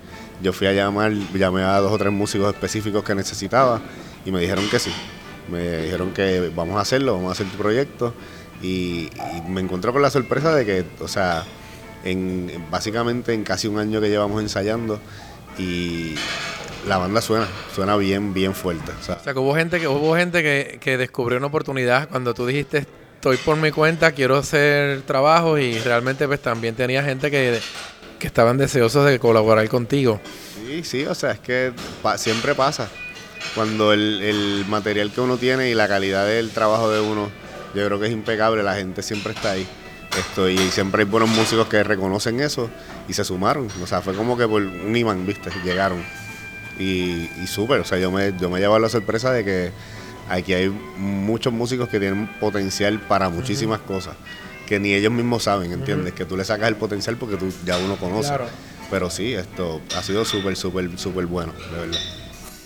Yo 0.44 0.52
fui 0.52 0.68
a 0.68 0.74
llamar, 0.74 1.14
llamé 1.34 1.64
a 1.64 1.80
dos 1.80 1.94
o 1.94 1.98
tres 1.98 2.12
músicos 2.12 2.54
específicos 2.54 3.06
que 3.06 3.16
necesitaba 3.16 3.80
y 4.26 4.32
me 4.32 4.42
dijeron 4.42 4.68
que 4.70 4.78
sí. 4.78 4.92
Me 5.50 5.84
dijeron 5.84 6.12
que 6.12 6.52
vamos 6.54 6.76
a 6.76 6.82
hacerlo, 6.82 7.14
vamos 7.14 7.30
a 7.30 7.32
hacer 7.32 7.48
tu 7.48 7.58
proyecto. 7.58 8.14
Y, 8.62 9.10
me 9.48 9.62
encontré 9.62 9.94
con 9.94 10.02
la 10.02 10.10
sorpresa 10.10 10.54
de 10.54 10.66
que, 10.66 10.86
o 11.00 11.08
sea, 11.08 11.46
en, 12.04 12.52
básicamente 12.70 13.34
en 13.34 13.46
casi 13.46 13.70
un 13.70 13.80
año 13.80 14.02
que 14.02 14.10
llevamos 14.10 14.42
ensayando 14.42 15.00
y 15.58 16.16
la 16.86 16.98
banda 16.98 17.22
suena, 17.22 17.48
suena 17.74 17.96
bien, 17.96 18.34
bien 18.34 18.54
fuerte. 18.54 18.92
O 19.00 19.04
sea, 19.04 19.16
O 19.16 19.24
sea, 19.24 19.34
que 19.34 19.40
hubo 19.40 19.56
gente 19.56 19.80
que 19.80 19.88
hubo 19.88 20.18
gente 20.18 20.44
que, 20.44 20.80
que 20.82 20.98
descubrió 20.98 21.38
una 21.38 21.48
oportunidad 21.48 22.10
cuando 22.10 22.34
tú 22.34 22.46
dijiste 22.46 22.86
estoy 23.26 23.38
por 23.38 23.58
mi 23.58 23.72
cuenta, 23.72 24.12
quiero 24.12 24.38
hacer 24.38 25.02
trabajo 25.02 25.58
y 25.58 25.80
realmente 25.80 26.28
pues 26.28 26.40
también 26.40 26.76
tenía 26.76 27.02
gente 27.02 27.32
que, 27.32 27.60
que 28.20 28.28
estaban 28.28 28.56
deseosos 28.56 29.04
de 29.04 29.18
colaborar 29.18 29.68
contigo. 29.68 30.22
Sí, 30.56 30.84
sí, 30.84 31.06
o 31.08 31.16
sea, 31.16 31.32
es 31.32 31.40
que 31.40 31.74
siempre 32.18 32.54
pasa. 32.54 32.88
Cuando 33.56 33.94
el, 33.94 34.22
el 34.22 34.66
material 34.68 35.12
que 35.12 35.22
uno 35.22 35.38
tiene 35.38 35.72
y 35.72 35.74
la 35.74 35.88
calidad 35.88 36.28
del 36.28 36.52
trabajo 36.52 36.92
de 36.92 37.00
uno, 37.00 37.32
yo 37.74 37.84
creo 37.88 38.00
que 38.00 38.06
es 38.06 38.12
impecable, 38.12 38.62
la 38.62 38.76
gente 38.76 39.02
siempre 39.02 39.34
está 39.34 39.52
ahí. 39.52 39.66
Esto, 40.16 40.48
y 40.48 40.60
siempre 40.70 41.02
hay 41.02 41.10
buenos 41.10 41.30
músicos 41.30 41.68
que 41.68 41.84
reconocen 41.84 42.40
eso 42.42 42.70
y 43.08 43.14
se 43.14 43.24
sumaron. 43.24 43.70
O 43.82 43.88
sea, 43.88 44.02
fue 44.02 44.14
como 44.14 44.38
que 44.38 44.48
por 44.48 44.62
un 44.62 44.96
imán, 44.96 45.26
¿viste? 45.26 45.50
Llegaron. 45.64 46.04
Y, 46.78 47.28
y 47.42 47.48
súper, 47.48 47.80
o 47.80 47.86
sea, 47.86 47.98
yo 47.98 48.12
me, 48.12 48.38
yo 48.40 48.52
me 48.52 48.60
llevo 48.60 48.78
la 48.78 48.90
sorpresa 48.90 49.32
de 49.32 49.44
que 49.44 49.72
aquí 50.30 50.54
hay 50.54 50.70
muchos 50.98 51.54
músicos 51.54 51.90
que 51.90 52.00
tienen 52.00 52.28
potencial 52.40 53.00
para 53.00 53.30
muchísimas 53.30 53.80
cosas 53.80 54.16
que 54.66 54.80
ni 54.80 54.94
ellos 54.94 55.12
mismos 55.12 55.44
saben, 55.44 55.72
¿entiendes? 55.72 56.14
Que 56.14 56.26
tú 56.26 56.36
le 56.36 56.44
sacas 56.44 56.68
el 56.68 56.76
potencial 56.76 57.18
porque 57.18 57.38
tú 57.38 57.54
ya 57.66 57.78
uno 57.78 57.98
conoce. 57.98 58.30
Claro. 58.30 58.48
Pero 58.90 59.10
sí, 59.10 59.34
esto 59.34 59.82
ha 59.96 60.02
sido 60.02 60.26
súper, 60.26 60.56
súper, 60.56 60.98
súper 60.98 61.26
bueno, 61.26 61.54
de 61.72 61.80
verdad. 61.80 62.00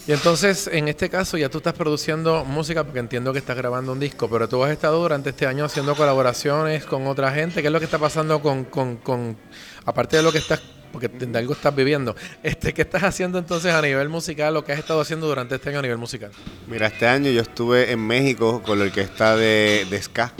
Y 0.08 0.12
entonces, 0.12 0.68
en 0.72 0.88
este 0.88 1.08
caso, 1.10 1.38
ya 1.38 1.50
tú 1.50 1.60
estás 1.60 1.74
produciendo 1.74 2.44
música 2.44 2.84
porque 2.84 3.00
entiendo 3.00 3.32
que 3.32 3.40
estás 3.40 3.56
grabando 3.56 3.92
un 3.92 4.00
disco, 4.00 4.28
pero 4.28 4.50
tú 4.50 4.64
has 4.64 4.72
estado 4.72 5.00
durante 5.00 5.30
este 5.30 5.46
año 5.46 5.66
haciendo 5.66 5.96
colaboraciones 5.96 6.84
con 6.86 7.06
otra 7.06 7.32
gente. 7.32 7.62
¿Qué 7.62 7.68
es 7.68 7.74
lo 7.74 7.80
que 7.80 7.86
está 7.86 8.00
pasando 8.00 8.42
con, 8.42 8.66
con, 8.66 8.98
con 8.98 9.38
aparte 9.86 10.18
de 10.18 10.24
lo 10.24 10.32
que 10.32 10.40
estás, 10.40 10.62
porque 10.92 11.08
de 11.08 11.38
algo 11.38 11.54
estás 11.54 11.76
viviendo, 11.76 12.16
este, 12.44 12.74
¿qué 12.74 12.82
estás 12.82 13.04
haciendo 13.04 13.38
entonces 13.38 13.74
a 13.74 13.82
nivel 13.82 14.10
musical, 14.10 14.54
lo 14.54 14.64
que 14.64 14.74
has 14.74 14.80
estado 14.80 15.02
haciendo 15.02 15.28
durante 15.28 15.56
este 15.56 15.70
año 15.70 15.80
a 15.80 15.82
nivel 15.82 15.98
musical? 15.98 16.32
Mira, 16.68 16.88
este 16.88 17.08
año 17.08 17.32
yo 17.32 17.42
estuve 17.42 17.92
en 17.92 18.06
México 18.06 18.62
con 18.64 18.80
la 18.80 18.86
orquesta 18.86 19.36
de, 19.36 19.86
de 19.90 20.02
ska, 20.02 20.34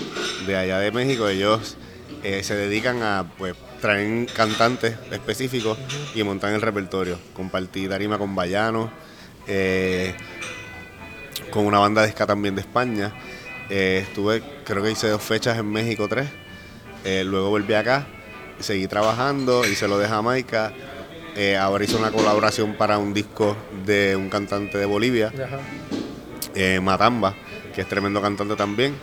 de 0.46 0.56
allá 0.56 0.80
de 0.80 0.92
México. 0.92 1.28
Ellos 1.28 1.78
eh, 2.24 2.44
se 2.44 2.56
dedican 2.56 3.02
a 3.02 3.32
pues 3.38 3.56
traer 3.80 4.28
cantantes 4.34 4.96
específicos 5.12 5.78
y 6.14 6.24
montan 6.24 6.54
el 6.54 6.62
repertorio. 6.62 7.18
Compartí 7.34 7.88
tarima 7.88 8.18
con 8.18 8.36
Bayano, 8.36 8.92
eh, 9.48 10.14
con 11.50 11.66
una 11.66 11.80
banda 11.80 12.02
de 12.02 12.12
ska 12.12 12.26
también 12.26 12.56
de 12.56 12.62
España. 12.62 13.14
Eh, 13.70 14.06
estuve, 14.08 14.44
creo 14.66 14.84
que 14.84 14.92
hice 14.92 15.08
dos 15.08 15.24
fechas 15.24 15.58
en 15.58 15.72
México, 15.72 16.08
tres. 16.08 16.30
Luego 17.06 17.50
volví 17.50 17.74
acá, 17.74 18.06
seguí 18.60 18.88
trabajando, 18.88 19.66
hice 19.66 19.88
lo 19.88 19.98
de 19.98 20.08
Jamaica. 20.08 20.74
Eh, 21.36 21.56
ahora 21.58 21.84
hice 21.84 21.96
una 21.96 22.12
colaboración 22.12 22.74
para 22.76 22.98
un 22.98 23.14
disco 23.14 23.56
de 23.86 24.16
un 24.16 24.30
cantante 24.30 24.78
de 24.78 24.86
Bolivia 24.86 25.32
eh, 26.56 26.80
Matamba, 26.82 27.36
que 27.74 27.82
es 27.82 27.88
tremendo 27.88 28.22
cantante 28.22 28.56
también. 28.56 28.96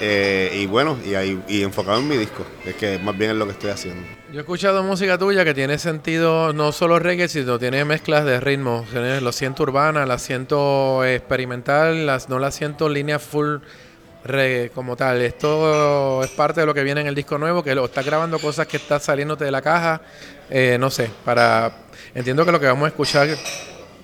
Eh, 0.00 0.58
y 0.62 0.66
bueno, 0.66 0.96
y, 1.04 1.14
ahí, 1.14 1.42
y 1.48 1.62
enfocado 1.62 1.98
en 1.98 2.08
mi 2.08 2.16
disco, 2.16 2.44
es 2.64 2.74
que 2.76 2.98
más 2.98 3.16
bien 3.16 3.32
es 3.32 3.36
lo 3.36 3.46
que 3.46 3.52
estoy 3.52 3.70
haciendo. 3.70 4.06
Yo 4.30 4.38
he 4.38 4.40
escuchado 4.40 4.82
música 4.82 5.18
tuya 5.18 5.44
que 5.44 5.52
tiene 5.54 5.78
sentido 5.78 6.52
no 6.52 6.70
solo 6.72 6.98
reggae, 6.98 7.28
sino 7.28 7.58
tiene 7.58 7.84
mezclas 7.84 8.24
de 8.24 8.38
ritmos. 8.40 8.88
Tiene- 8.90 9.20
Lo 9.20 9.32
siento 9.32 9.62
urbana, 9.64 10.06
la 10.06 10.18
siento 10.18 11.04
experimental, 11.04 12.06
las, 12.06 12.28
no 12.28 12.38
la 12.38 12.50
siento 12.50 12.88
línea 12.88 13.18
full 13.18 13.56
reggae 14.24 14.70
como 14.70 14.96
tal. 14.96 15.20
Esto 15.22 16.22
es 16.22 16.30
parte 16.30 16.60
de 16.60 16.66
lo 16.66 16.74
que 16.74 16.82
viene 16.82 17.00
en 17.00 17.06
el 17.06 17.14
disco 17.14 17.38
nuevo, 17.38 17.62
que 17.62 17.74
lo 17.74 17.84
estás 17.84 18.04
grabando 18.04 18.38
cosas 18.38 18.66
que 18.66 18.76
estás 18.76 19.02
saliéndote 19.04 19.44
de 19.44 19.50
la 19.50 19.62
caja. 19.62 20.00
eh, 20.50 20.76
no 20.80 20.90
sé, 20.90 21.10
para 21.24 21.70
entiendo 22.14 22.44
que 22.44 22.50
lo 22.52 22.58
que 22.60 22.66
vamos 22.66 22.84
a 22.84 22.88
escuchar 22.88 23.28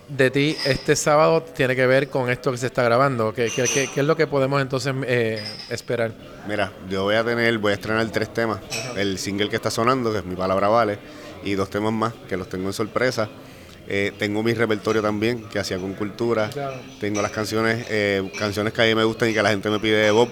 de 0.09 0.31
ti 0.31 0.57
este 0.65 0.95
sábado 0.95 1.43
tiene 1.43 1.75
que 1.75 1.85
ver 1.87 2.09
con 2.09 2.31
esto 2.31 2.53
que 2.53 2.59
se 2.59 2.67
está 2.67 2.83
grabando. 2.85 3.33
¿Qué, 3.35 3.51
qué- 3.51 3.65
qué- 3.65 3.89
qué 3.93 4.01
es 4.01 4.07
lo 4.07 4.17
que 4.17 4.27
podemos 4.29 4.63
entonces 4.63 4.95
eh, 5.07 5.43
esperar? 5.71 6.13
Mira, 6.47 6.71
yo 6.89 7.03
voy 7.03 7.17
a 7.17 7.25
tener, 7.25 7.59
voy 7.59 7.73
a 7.73 7.75
estrenar 7.75 8.09
tres 8.11 8.33
temas. 8.33 8.61
El 8.97 9.19
single 9.19 9.49
que 9.49 9.57
está 9.57 9.71
sonando, 9.71 10.13
que 10.13 10.19
es 10.19 10.25
Mi 10.25 10.37
Palabra 10.37 10.69
Vale, 10.69 10.99
y 11.43 11.55
dos 11.55 11.69
temas 11.69 11.93
más, 11.93 12.13
que 12.29 12.37
los 12.37 12.49
tengo 12.49 12.69
en 12.69 12.73
sorpresa. 12.73 13.29
Eh, 13.89 14.13
tengo 14.19 14.43
mi 14.43 14.53
repertorio 14.53 15.01
también, 15.03 15.45
que 15.49 15.59
hacía 15.59 15.79
con 15.79 15.95
cultura. 15.95 16.51
Tengo 17.01 17.23
las 17.23 17.31
canciones, 17.31 17.87
eh, 17.89 18.31
canciones 18.39 18.73
que 18.73 18.83
a 18.83 18.85
mí 18.87 18.95
me 18.95 19.05
gustan 19.05 19.31
y 19.31 19.35
que 19.35 19.43
la 19.43 19.51
gente 19.51 19.71
me 19.71 19.79
pide 19.79 19.97
de 19.99 20.11
Bob, 20.11 20.29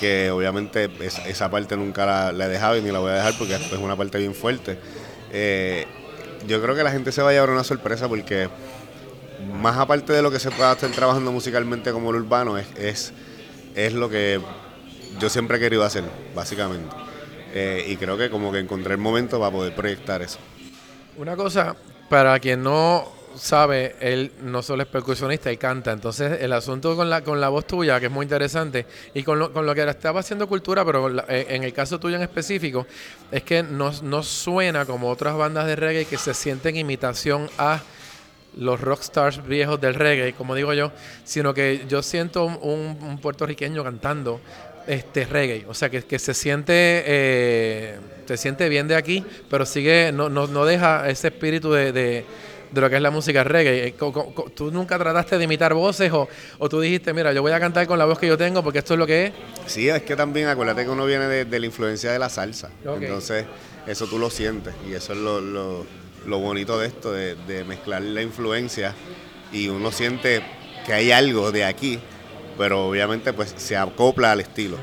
que 0.00 0.30
obviamente 0.30 0.90
es- 1.00 1.20
esa 1.26 1.48
parte 1.50 1.76
nunca 1.76 2.04
la, 2.06 2.32
la 2.32 2.46
he 2.46 2.48
dejado 2.48 2.76
y 2.76 2.82
ni 2.82 2.90
la 2.90 2.98
voy 2.98 3.12
a 3.12 3.14
dejar 3.14 3.34
porque 3.38 3.54
es 3.54 3.72
una 3.72 3.94
parte 3.96 4.18
bien 4.18 4.34
fuerte. 4.34 4.78
Eh, 5.32 5.86
yo 6.48 6.60
creo 6.60 6.74
que 6.74 6.82
la 6.82 6.90
gente 6.90 7.12
se 7.12 7.22
va 7.22 7.30
a 7.30 7.32
llevar 7.32 7.50
una 7.50 7.62
sorpresa 7.62 8.08
porque 8.08 8.48
más 9.60 9.76
aparte 9.78 10.12
de 10.12 10.22
lo 10.22 10.30
que 10.30 10.40
se 10.40 10.50
pueda 10.50 10.72
estar 10.72 10.90
trabajando 10.90 11.30
musicalmente 11.30 11.92
como 11.92 12.10
el 12.10 12.16
urbano, 12.16 12.58
es, 12.58 12.66
es, 12.76 13.12
es 13.76 13.92
lo 13.92 14.08
que 14.10 14.40
yo 15.20 15.28
siempre 15.28 15.56
he 15.58 15.60
querido 15.60 15.84
hacer, 15.84 16.04
básicamente. 16.34 16.94
Y 17.86 17.96
creo 17.96 18.16
que 18.16 18.30
como 18.30 18.50
que 18.50 18.58
encontré 18.58 18.92
el 18.94 18.98
momento 18.98 19.38
para 19.38 19.52
poder 19.52 19.74
proyectar 19.74 20.22
eso. 20.22 20.38
Una 21.18 21.36
cosa, 21.36 21.76
para 22.12 22.38
quien 22.40 22.62
no 22.62 23.10
sabe, 23.36 23.96
él 23.98 24.32
no 24.42 24.60
solo 24.60 24.82
es 24.82 24.88
percusionista, 24.90 25.48
él 25.48 25.56
canta. 25.56 25.92
Entonces, 25.92 26.42
el 26.42 26.52
asunto 26.52 26.94
con 26.94 27.08
la, 27.08 27.22
con 27.22 27.40
la 27.40 27.48
voz 27.48 27.66
tuya, 27.66 27.98
que 28.00 28.06
es 28.06 28.12
muy 28.12 28.24
interesante, 28.24 28.84
y 29.14 29.22
con 29.22 29.38
lo, 29.38 29.50
con 29.50 29.64
lo 29.64 29.74
que 29.74 29.82
estaba 29.88 30.20
haciendo 30.20 30.46
cultura, 30.46 30.84
pero 30.84 31.08
eh, 31.26 31.46
en 31.48 31.64
el 31.64 31.72
caso 31.72 31.98
tuyo 31.98 32.16
en 32.16 32.22
específico, 32.22 32.86
es 33.30 33.42
que 33.44 33.62
no, 33.62 33.90
no 34.02 34.22
suena 34.22 34.84
como 34.84 35.08
otras 35.08 35.34
bandas 35.38 35.66
de 35.66 35.74
reggae 35.74 36.04
que 36.04 36.18
se 36.18 36.34
sienten 36.34 36.76
imitación 36.76 37.48
a 37.56 37.80
los 38.58 38.78
rockstars 38.78 39.46
viejos 39.46 39.80
del 39.80 39.94
reggae, 39.94 40.34
como 40.34 40.54
digo 40.54 40.74
yo, 40.74 40.92
sino 41.24 41.54
que 41.54 41.86
yo 41.88 42.02
siento 42.02 42.44
un 42.44 43.18
puertorriqueño 43.22 43.82
cantando 43.82 44.38
este 44.86 45.24
reggae, 45.24 45.64
o 45.68 45.74
sea 45.74 45.88
que, 45.90 46.02
que 46.02 46.18
se 46.18 46.34
siente 46.34 46.72
eh, 47.06 47.96
se 48.26 48.36
siente 48.36 48.68
bien 48.68 48.88
de 48.88 48.96
aquí, 48.96 49.24
pero 49.50 49.66
sigue 49.66 50.10
no, 50.12 50.28
no, 50.28 50.46
no 50.46 50.64
deja 50.64 51.08
ese 51.08 51.28
espíritu 51.28 51.72
de, 51.72 51.92
de, 51.92 52.24
de 52.70 52.80
lo 52.80 52.88
que 52.88 52.96
es 52.96 53.02
la 53.02 53.10
música 53.10 53.44
reggae. 53.44 53.88
Eh, 53.88 53.94
¿Tú 54.54 54.70
nunca 54.70 54.98
trataste 54.98 55.36
de 55.38 55.44
imitar 55.44 55.74
voces 55.74 56.10
o, 56.12 56.28
o 56.58 56.68
tú 56.68 56.80
dijiste, 56.80 57.12
mira, 57.12 57.32
yo 57.32 57.42
voy 57.42 57.52
a 57.52 57.60
cantar 57.60 57.86
con 57.86 57.98
la 57.98 58.04
voz 58.06 58.18
que 58.18 58.26
yo 58.26 58.38
tengo 58.38 58.62
porque 58.62 58.78
esto 58.78 58.94
es 58.94 58.98
lo 58.98 59.06
que 59.06 59.26
es? 59.26 59.32
Sí, 59.66 59.88
es 59.88 60.02
que 60.02 60.16
también 60.16 60.48
acuérdate 60.48 60.84
que 60.84 60.90
uno 60.90 61.04
viene 61.04 61.26
de, 61.26 61.44
de 61.44 61.60
la 61.60 61.66
influencia 61.66 62.10
de 62.12 62.18
la 62.18 62.28
salsa. 62.28 62.70
Entonces, 63.02 63.44
eso 63.86 64.06
tú 64.06 64.18
lo 64.18 64.30
sientes. 64.30 64.74
Y 64.88 64.94
eso 64.94 65.12
es 65.12 65.18
lo, 65.18 65.40
lo- 65.40 65.86
lo 66.24 66.38
bonito 66.38 66.78
de 66.78 66.86
esto, 66.86 67.12
de, 67.12 67.34
de 67.34 67.64
mezclar 67.64 68.00
la 68.00 68.22
influencia. 68.22 68.94
Y 69.52 69.68
uno 69.68 69.90
siente 69.90 70.40
que 70.86 70.92
hay 70.94 71.10
algo 71.10 71.50
de 71.52 71.64
aquí, 71.64 71.98
pero 72.58 72.86
obviamente 72.88 73.32
pues 73.32 73.54
se 73.56 73.76
acopla 73.76 74.32
al 74.32 74.40
estilo. 74.40 74.76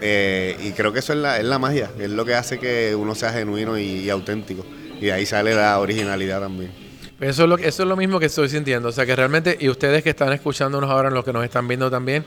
Eh, 0.00 0.56
y 0.62 0.72
creo 0.72 0.92
que 0.92 0.98
eso 0.98 1.12
es 1.12 1.18
la, 1.20 1.38
es 1.38 1.44
la 1.44 1.58
magia, 1.58 1.90
es 1.98 2.10
lo 2.10 2.24
que 2.24 2.34
hace 2.34 2.58
que 2.58 2.94
uno 2.96 3.14
sea 3.14 3.32
genuino 3.32 3.78
y, 3.78 3.82
y 4.00 4.10
auténtico. 4.10 4.64
Y 5.00 5.06
de 5.06 5.12
ahí 5.12 5.26
sale 5.26 5.54
la 5.54 5.78
originalidad 5.78 6.40
también. 6.40 6.70
Pues 7.18 7.30
Eso 7.30 7.44
es, 7.44 7.48
lo, 7.48 7.56
eso 7.58 7.82
es 7.84 7.88
lo 7.88 7.96
mismo 7.96 8.18
que 8.18 8.26
estoy 8.26 8.48
sintiendo. 8.48 8.88
O 8.88 8.92
sea, 8.92 9.06
que 9.06 9.14
realmente, 9.14 9.56
y 9.60 9.68
ustedes 9.68 10.02
que 10.02 10.10
están 10.10 10.32
escuchándonos 10.32 10.90
ahora, 10.90 11.08
los 11.08 11.24
que 11.24 11.32
nos 11.32 11.44
están 11.44 11.68
viendo 11.68 11.88
también, 11.88 12.24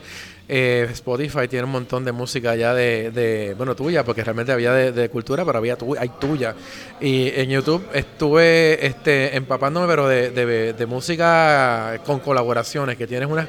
eh, 0.48 0.86
Spotify 0.92 1.48
tiene 1.48 1.64
un 1.64 1.72
montón 1.72 2.02
de 2.04 2.12
música 2.12 2.54
ya 2.56 2.72
de, 2.72 3.10
de 3.10 3.54
bueno, 3.58 3.74
tuya, 3.76 4.04
porque 4.04 4.24
realmente 4.24 4.52
había 4.52 4.72
de, 4.72 4.92
de 4.92 5.08
cultura, 5.10 5.44
pero 5.44 5.58
había 5.58 5.76
tu- 5.76 5.96
hay 5.98 6.08
tuya. 6.18 6.54
Y 6.98 7.28
en 7.34 7.50
YouTube 7.50 7.86
estuve 7.92 8.86
este, 8.86 9.36
empapándome, 9.36 9.86
pero 9.86 10.08
de, 10.08 10.30
de- 10.30 10.86
música 10.86 12.00
con 12.06 12.20
colaboraciones, 12.20 12.96
que 12.96 13.06
tienes 13.06 13.28
unas 13.28 13.48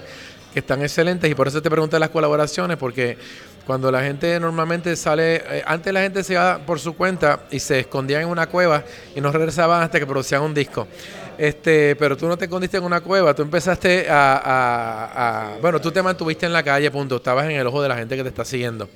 están 0.60 0.82
excelentes. 0.82 1.30
Y 1.30 1.36
por 1.36 1.48
eso 1.48 1.62
te 1.62 1.70
pregunté 1.70 2.00
las 2.00 2.10
colaboraciones, 2.10 2.78
porque 2.78 3.18
cuando 3.66 3.92
la 3.92 4.02
gente 4.02 4.40
normalmente 4.40 4.96
sale, 4.96 5.36
eh, 5.36 5.64
antes 5.66 5.94
la 5.94 6.02
gente 6.02 6.24
se 6.24 6.34
iba 6.34 6.60
por 6.60 6.80
su 6.80 6.96
cuenta 6.96 7.42
y 7.52 7.60
se 7.60 7.82
escondía 7.82 8.22
en 8.22 8.30
una 8.30 8.48
cueva 8.48 8.84
y 9.14 9.20
no 9.20 9.32
regresaban 9.32 9.84
hasta 9.84 10.00
que 10.00 10.08
producían 10.08 10.42
un 10.42 10.54
disco. 10.54 10.88
Este, 11.38 11.96
pero 11.98 12.18
tú 12.18 12.28
no 12.28 12.36
te 12.36 12.46
escondiste 12.46 12.78
en 12.78 12.84
una 12.84 13.02
cueva, 13.02 13.36
tú 13.36 13.44
empezaste 13.44 14.08
a, 14.10 15.58
bueno, 15.62 15.80
tú 15.80 15.92
te 15.92 16.02
mantuviste 16.02 16.48
en 16.48 16.54
la 16.54 16.64
calle, 16.64 16.90
punto, 16.90 17.18
estabas 17.18 17.46
en 17.46 17.52
el 17.52 17.68
ojo 17.68 17.82
de 17.82 17.90
la 17.90 17.96
gente 17.96 18.16
que 18.16 18.24
te 18.24 18.30
está 18.30 18.44
siguiendo. 18.44 18.90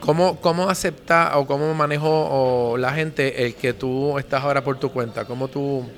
¿Cómo, 0.00 0.38
cómo 0.40 0.68
acepta 0.68 1.38
o 1.38 1.46
cómo 1.46 1.72
manejó 1.72 2.72
o, 2.72 2.76
la 2.76 2.92
gente 2.92 3.46
el 3.46 3.54
que 3.54 3.72
tú 3.72 4.18
estás 4.18 4.42
ahora 4.42 4.62
por 4.62 4.78
tu 4.78 4.90
cuenta? 4.90 5.24
¿Cómo 5.24 5.48
tú 5.48 5.88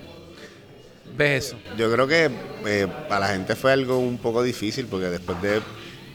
ves 1.16 1.46
eso? 1.46 1.56
Yo 1.76 1.92
creo 1.92 2.06
que 2.06 2.30
eh, 2.66 2.86
para 3.08 3.26
la 3.26 3.34
gente 3.34 3.56
fue 3.56 3.72
algo 3.72 3.98
un 3.98 4.18
poco 4.18 4.42
difícil 4.42 4.86
porque 4.86 5.06
después 5.06 5.40
de 5.42 5.60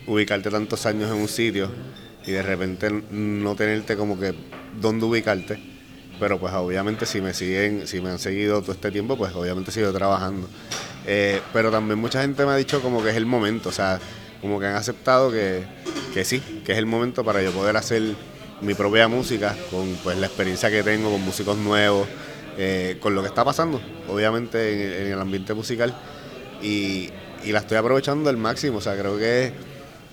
ubicarte 0.08 0.50
tantos 0.50 0.86
años 0.86 1.10
en 1.12 1.18
un 1.18 1.28
sitio 1.28 1.70
y 2.26 2.32
de 2.32 2.42
repente 2.42 2.90
no 3.12 3.56
tenerte 3.56 3.96
como 3.96 4.20
que 4.20 4.34
dónde 4.80 5.06
ubicarte, 5.06 5.60
pero 6.20 6.40
pues 6.40 6.54
obviamente 6.54 7.06
si 7.06 7.22
me 7.22 7.34
siguen, 7.34 7.88
si 7.88 8.02
me 8.02 8.10
han 8.10 8.20
seguido 8.20 8.62
todo 8.62 8.72
este 8.72 8.92
tiempo, 8.92 9.18
pues 9.18 9.34
obviamente 9.36 9.72
sigo 9.72 9.92
trabajando. 9.92 10.48
Eh, 11.06 11.42
pero 11.54 11.70
también 11.72 12.00
mucha 12.00 12.22
gente 12.22 12.46
me 12.46 12.52
ha 12.52 12.56
dicho 12.56 12.82
como 12.82 13.04
que 13.04 13.10
es 13.10 13.16
el 13.16 13.26
momento, 13.26 13.70
o 13.70 13.72
sea, 13.72 14.00
como 14.42 14.60
que 14.60 14.66
han 14.66 14.76
aceptado 14.76 15.32
que, 15.32 15.64
que 16.14 16.26
sí, 16.26 16.40
que 16.66 16.72
es 16.72 16.78
el 16.78 16.86
momento 16.86 17.24
para 17.24 17.42
yo 17.44 17.52
poder 17.52 17.78
hacer 17.78 18.02
mi 18.62 18.74
propia 18.74 19.08
música 19.08 19.56
con 19.70 19.88
pues 20.04 20.18
la 20.18 20.28
experiencia 20.28 20.70
que 20.70 20.82
tengo 20.82 21.12
con 21.12 21.22
músicos 21.22 21.58
nuevos, 21.58 22.08
eh, 22.58 22.98
con 23.02 23.16
lo 23.16 23.22
que 23.22 23.28
está 23.28 23.44
pasando, 23.44 23.82
obviamente 24.10 25.02
en, 25.02 25.14
el 25.14 25.20
ambiente 25.20 25.54
musical 25.54 25.96
y, 26.62 27.10
y, 27.44 27.52
la 27.52 27.60
estoy 27.60 27.78
aprovechando 27.78 28.30
al 28.30 28.38
máximo, 28.38 28.78
o 28.78 28.82
sea, 28.82 28.98
creo 28.98 29.18
que 29.18 29.54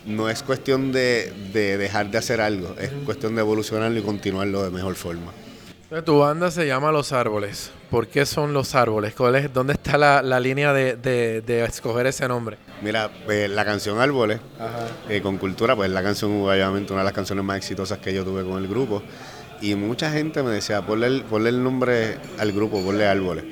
no 0.06 0.28
es 0.28 0.42
cuestión 0.42 0.92
de, 0.92 1.32
de 1.52 1.78
dejar 1.78 2.10
de 2.10 2.18
hacer 2.18 2.40
algo, 2.40 2.74
es 2.78 2.90
cuestión 3.04 3.34
de 3.34 3.42
evolucionarlo 3.42 3.98
y 3.98 4.02
continuarlo 4.02 4.62
de 4.64 4.70
mejor 4.70 4.94
forma. 4.94 5.32
Tu 6.00 6.18
banda 6.18 6.50
se 6.50 6.66
llama 6.66 6.90
Los 6.90 7.12
Árboles. 7.12 7.70
¿Por 7.90 8.08
qué 8.08 8.24
son 8.24 8.54
Los 8.54 8.74
Árboles? 8.74 9.14
¿Dónde 9.52 9.74
está 9.74 9.98
la, 9.98 10.40
línea 10.40 10.72
de, 10.72 11.64
escoger 11.68 12.06
ese 12.06 12.26
nombre? 12.26 12.56
Mira, 12.80 13.10
pues, 13.26 13.50
la 13.50 13.62
canción 13.66 14.00
Árboles, 14.00 14.40
eh, 15.10 15.20
con 15.20 15.36
Cultura, 15.36 15.76
pues 15.76 15.90
la 15.90 16.02
canción, 16.02 16.32
obviamente, 16.48 16.94
una 16.94 17.02
de 17.02 17.04
las 17.04 17.12
canciones 17.12 17.44
más 17.44 17.58
exitosas 17.58 17.98
que 17.98 18.14
yo 18.14 18.24
tuve 18.24 18.42
con 18.42 18.56
el 18.56 18.66
grupo. 18.68 19.02
Y 19.62 19.74
mucha 19.76 20.10
gente 20.10 20.42
me 20.42 20.50
decía, 20.50 20.84
ponle 20.84 21.06
el, 21.06 21.22
ponle 21.22 21.48
el 21.48 21.62
nombre 21.62 22.18
al 22.38 22.52
grupo, 22.52 22.82
ponle 22.82 23.06
Árboles. 23.06 23.44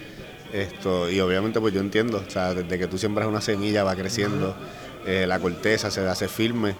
Esto, 0.52 1.09
y 1.09 1.21
obviamente, 1.21 1.61
pues 1.61 1.73
yo 1.73 1.81
entiendo, 1.81 2.23
o 2.26 2.31
sea, 2.31 2.52
desde 2.52 2.79
que 2.79 2.88
tú 2.88 2.99
siembras 2.99 3.29
una 3.29 3.40
semilla 3.40 3.85
va 3.85 3.95
creciendo, 3.95 4.57
eh, 5.07 5.25
la 5.26 5.38
corteza 5.38 5.90
se 5.90 6.00
hace 6.00 6.26
firme, 6.26 6.75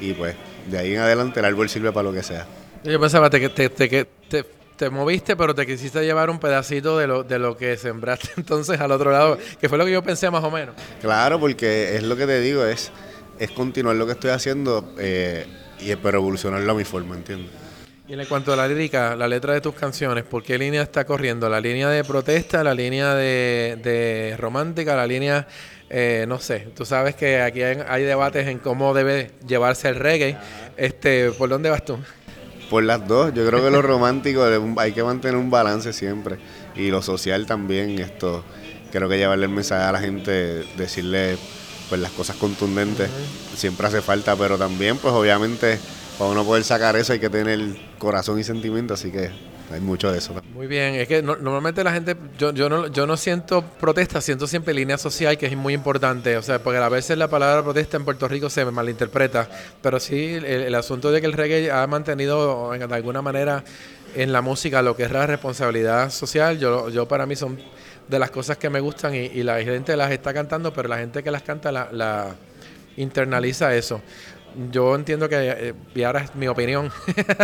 y 0.00 0.12
pues 0.12 0.36
de 0.70 0.78
ahí 0.78 0.94
en 0.94 1.00
adelante 1.00 1.40
el 1.40 1.46
árbol 1.46 1.68
sirve 1.68 1.90
para 1.90 2.04
lo 2.04 2.12
que 2.12 2.22
sea. 2.22 2.46
Yo 2.84 3.00
pensaba 3.00 3.28
que 3.28 3.48
te, 3.48 3.68
te, 3.68 4.06
te 4.28 4.44
te 4.76 4.90
moviste, 4.90 5.36
pero 5.36 5.54
te 5.54 5.66
quisiste 5.66 6.04
llevar 6.04 6.30
un 6.30 6.38
pedacito 6.38 6.98
de 6.98 7.06
lo, 7.06 7.24
de 7.24 7.38
lo 7.38 7.56
que 7.56 7.76
sembraste 7.76 8.28
entonces 8.36 8.78
al 8.80 8.92
otro 8.92 9.10
lado, 9.10 9.38
que 9.60 9.68
fue 9.68 9.78
lo 9.78 9.84
que 9.84 9.92
yo 9.92 10.02
pensé 10.02 10.30
más 10.30 10.44
o 10.44 10.50
menos. 10.50 10.74
Claro, 11.00 11.40
porque 11.40 11.96
es 11.96 12.02
lo 12.02 12.16
que 12.16 12.26
te 12.26 12.40
digo, 12.40 12.64
es, 12.64 12.92
es 13.38 13.50
continuar 13.50 13.96
lo 13.96 14.06
que 14.06 14.12
estoy 14.12 14.30
haciendo, 14.30 14.92
eh, 14.98 15.46
y, 15.80 15.94
pero 15.96 16.18
evolucionarlo 16.18 16.70
a 16.70 16.74
mi 16.74 16.84
forma, 16.84 17.16
¿entiendes? 17.16 17.50
Y 18.08 18.12
en 18.12 18.24
cuanto 18.26 18.52
a 18.52 18.56
la 18.56 18.68
lírica, 18.68 19.16
la 19.16 19.26
letra 19.26 19.52
de 19.52 19.60
tus 19.60 19.74
canciones, 19.74 20.22
¿por 20.22 20.44
qué 20.44 20.56
línea 20.56 20.82
está 20.82 21.04
corriendo? 21.04 21.48
¿La 21.48 21.60
línea 21.60 21.88
de 21.88 22.04
protesta, 22.04 22.62
la 22.62 22.72
línea 22.72 23.14
de, 23.14 24.36
romántica, 24.38 24.94
la 24.94 25.08
línea, 25.08 25.48
eh, 25.90 26.24
no 26.28 26.38
sé, 26.38 26.68
tú 26.76 26.84
sabes 26.84 27.16
que 27.16 27.40
aquí 27.40 27.62
hay, 27.62 27.78
hay, 27.88 28.04
debates 28.04 28.46
en 28.46 28.60
cómo 28.60 28.94
debe 28.94 29.32
llevarse 29.44 29.88
el 29.88 29.96
reggae, 29.96 30.36
este, 30.76 31.32
¿por 31.32 31.48
dónde 31.48 31.68
vas 31.68 31.84
tú? 31.84 31.98
Por 32.70 32.84
las 32.84 33.06
dos, 33.08 33.34
yo 33.34 33.44
creo 33.44 33.64
que 33.64 33.72
lo 33.72 33.82
romántico 33.82 34.44
hay 34.76 34.92
que 34.92 35.02
mantener 35.02 35.36
un 35.36 35.50
balance 35.50 35.92
siempre. 35.92 36.36
Y 36.76 36.90
lo 36.90 37.02
social 37.02 37.44
también, 37.46 37.98
esto 37.98 38.44
creo 38.92 39.08
que 39.08 39.18
llevarle 39.18 39.46
el 39.46 39.52
mensaje 39.52 39.84
a 39.84 39.90
la 39.90 39.98
gente, 39.98 40.64
decirle 40.76 41.38
pues 41.88 42.00
las 42.00 42.12
cosas 42.12 42.36
contundentes, 42.36 43.10
siempre 43.56 43.88
hace 43.88 44.00
falta, 44.00 44.36
pero 44.36 44.56
también 44.58 44.96
pues 44.98 45.12
obviamente 45.12 45.78
para 46.18 46.30
uno 46.30 46.44
poder 46.44 46.64
sacar 46.64 46.96
eso 46.96 47.12
hay 47.12 47.18
que 47.18 47.30
tener 47.30 47.76
corazón 47.98 48.38
y 48.38 48.44
sentimiento, 48.44 48.94
así 48.94 49.10
que 49.10 49.30
hay 49.72 49.80
mucho 49.80 50.12
de 50.12 50.18
eso. 50.18 50.34
Muy 50.54 50.66
bien, 50.66 50.94
es 50.94 51.08
que 51.08 51.22
normalmente 51.22 51.82
la 51.82 51.92
gente, 51.92 52.16
yo, 52.38 52.52
yo, 52.52 52.68
no, 52.68 52.86
yo 52.86 53.06
no 53.06 53.16
siento 53.16 53.62
protesta, 53.62 54.20
siento 54.20 54.46
siempre 54.46 54.72
línea 54.72 54.96
social, 54.96 55.36
que 55.36 55.46
es 55.46 55.56
muy 55.56 55.74
importante, 55.74 56.36
o 56.36 56.42
sea, 56.42 56.60
porque 56.60 56.78
a 56.78 56.88
veces 56.88 57.18
la 57.18 57.28
palabra 57.28 57.62
protesta 57.62 57.96
en 57.96 58.04
Puerto 58.04 58.28
Rico 58.28 58.48
se 58.48 58.64
malinterpreta, 58.64 59.48
pero 59.82 59.98
sí 59.98 60.34
el, 60.34 60.74
asunto 60.74 61.10
de 61.10 61.20
que 61.20 61.26
el 61.26 61.32
reggae 61.32 61.70
ha 61.70 61.86
mantenido 61.86 62.70
de 62.72 62.94
alguna 62.94 63.22
manera 63.22 63.64
en 64.14 64.32
la 64.32 64.40
música 64.40 64.82
lo 64.82 64.96
que 64.96 65.04
es 65.04 65.10
la 65.10 65.26
responsabilidad 65.26 66.10
social, 66.10 66.58
yo, 66.58 66.88
yo 66.90 67.08
para 67.08 67.26
mí 67.26 67.34
son 67.34 67.58
de 68.08 68.18
las 68.20 68.30
cosas 68.30 68.56
que 68.58 68.70
me 68.70 68.78
gustan 68.78 69.14
y, 69.14 69.42
la 69.42 69.60
gente 69.62 69.96
las 69.96 70.12
está 70.12 70.32
cantando, 70.32 70.72
pero 70.72 70.88
la 70.88 70.98
gente 70.98 71.24
que 71.24 71.30
las 71.30 71.42
canta 71.42 71.72
la, 71.72 71.88
la 71.90 72.36
internaliza 72.96 73.74
eso 73.74 74.00
yo 74.70 74.94
entiendo 74.94 75.28
que, 75.28 75.36
eh, 75.36 75.74
y 75.94 76.02
ahora 76.02 76.20
es 76.20 76.34
mi 76.34 76.48
opinión, 76.48 76.90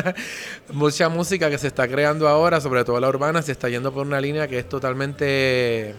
mucha 0.73 1.09
música 1.09 1.50
que 1.50 1.59
se 1.59 1.66
está 1.66 1.87
creando 1.88 2.28
ahora, 2.28 2.61
sobre 2.61 2.85
todo 2.85 2.99
la 3.00 3.09
urbana, 3.09 3.42
se 3.42 3.52
está 3.52 3.69
yendo 3.69 3.92
por 3.92 4.07
una 4.07 4.21
línea 4.21 4.49
que 4.49 4.59
es 4.59 4.69
totalmente, 4.69 5.95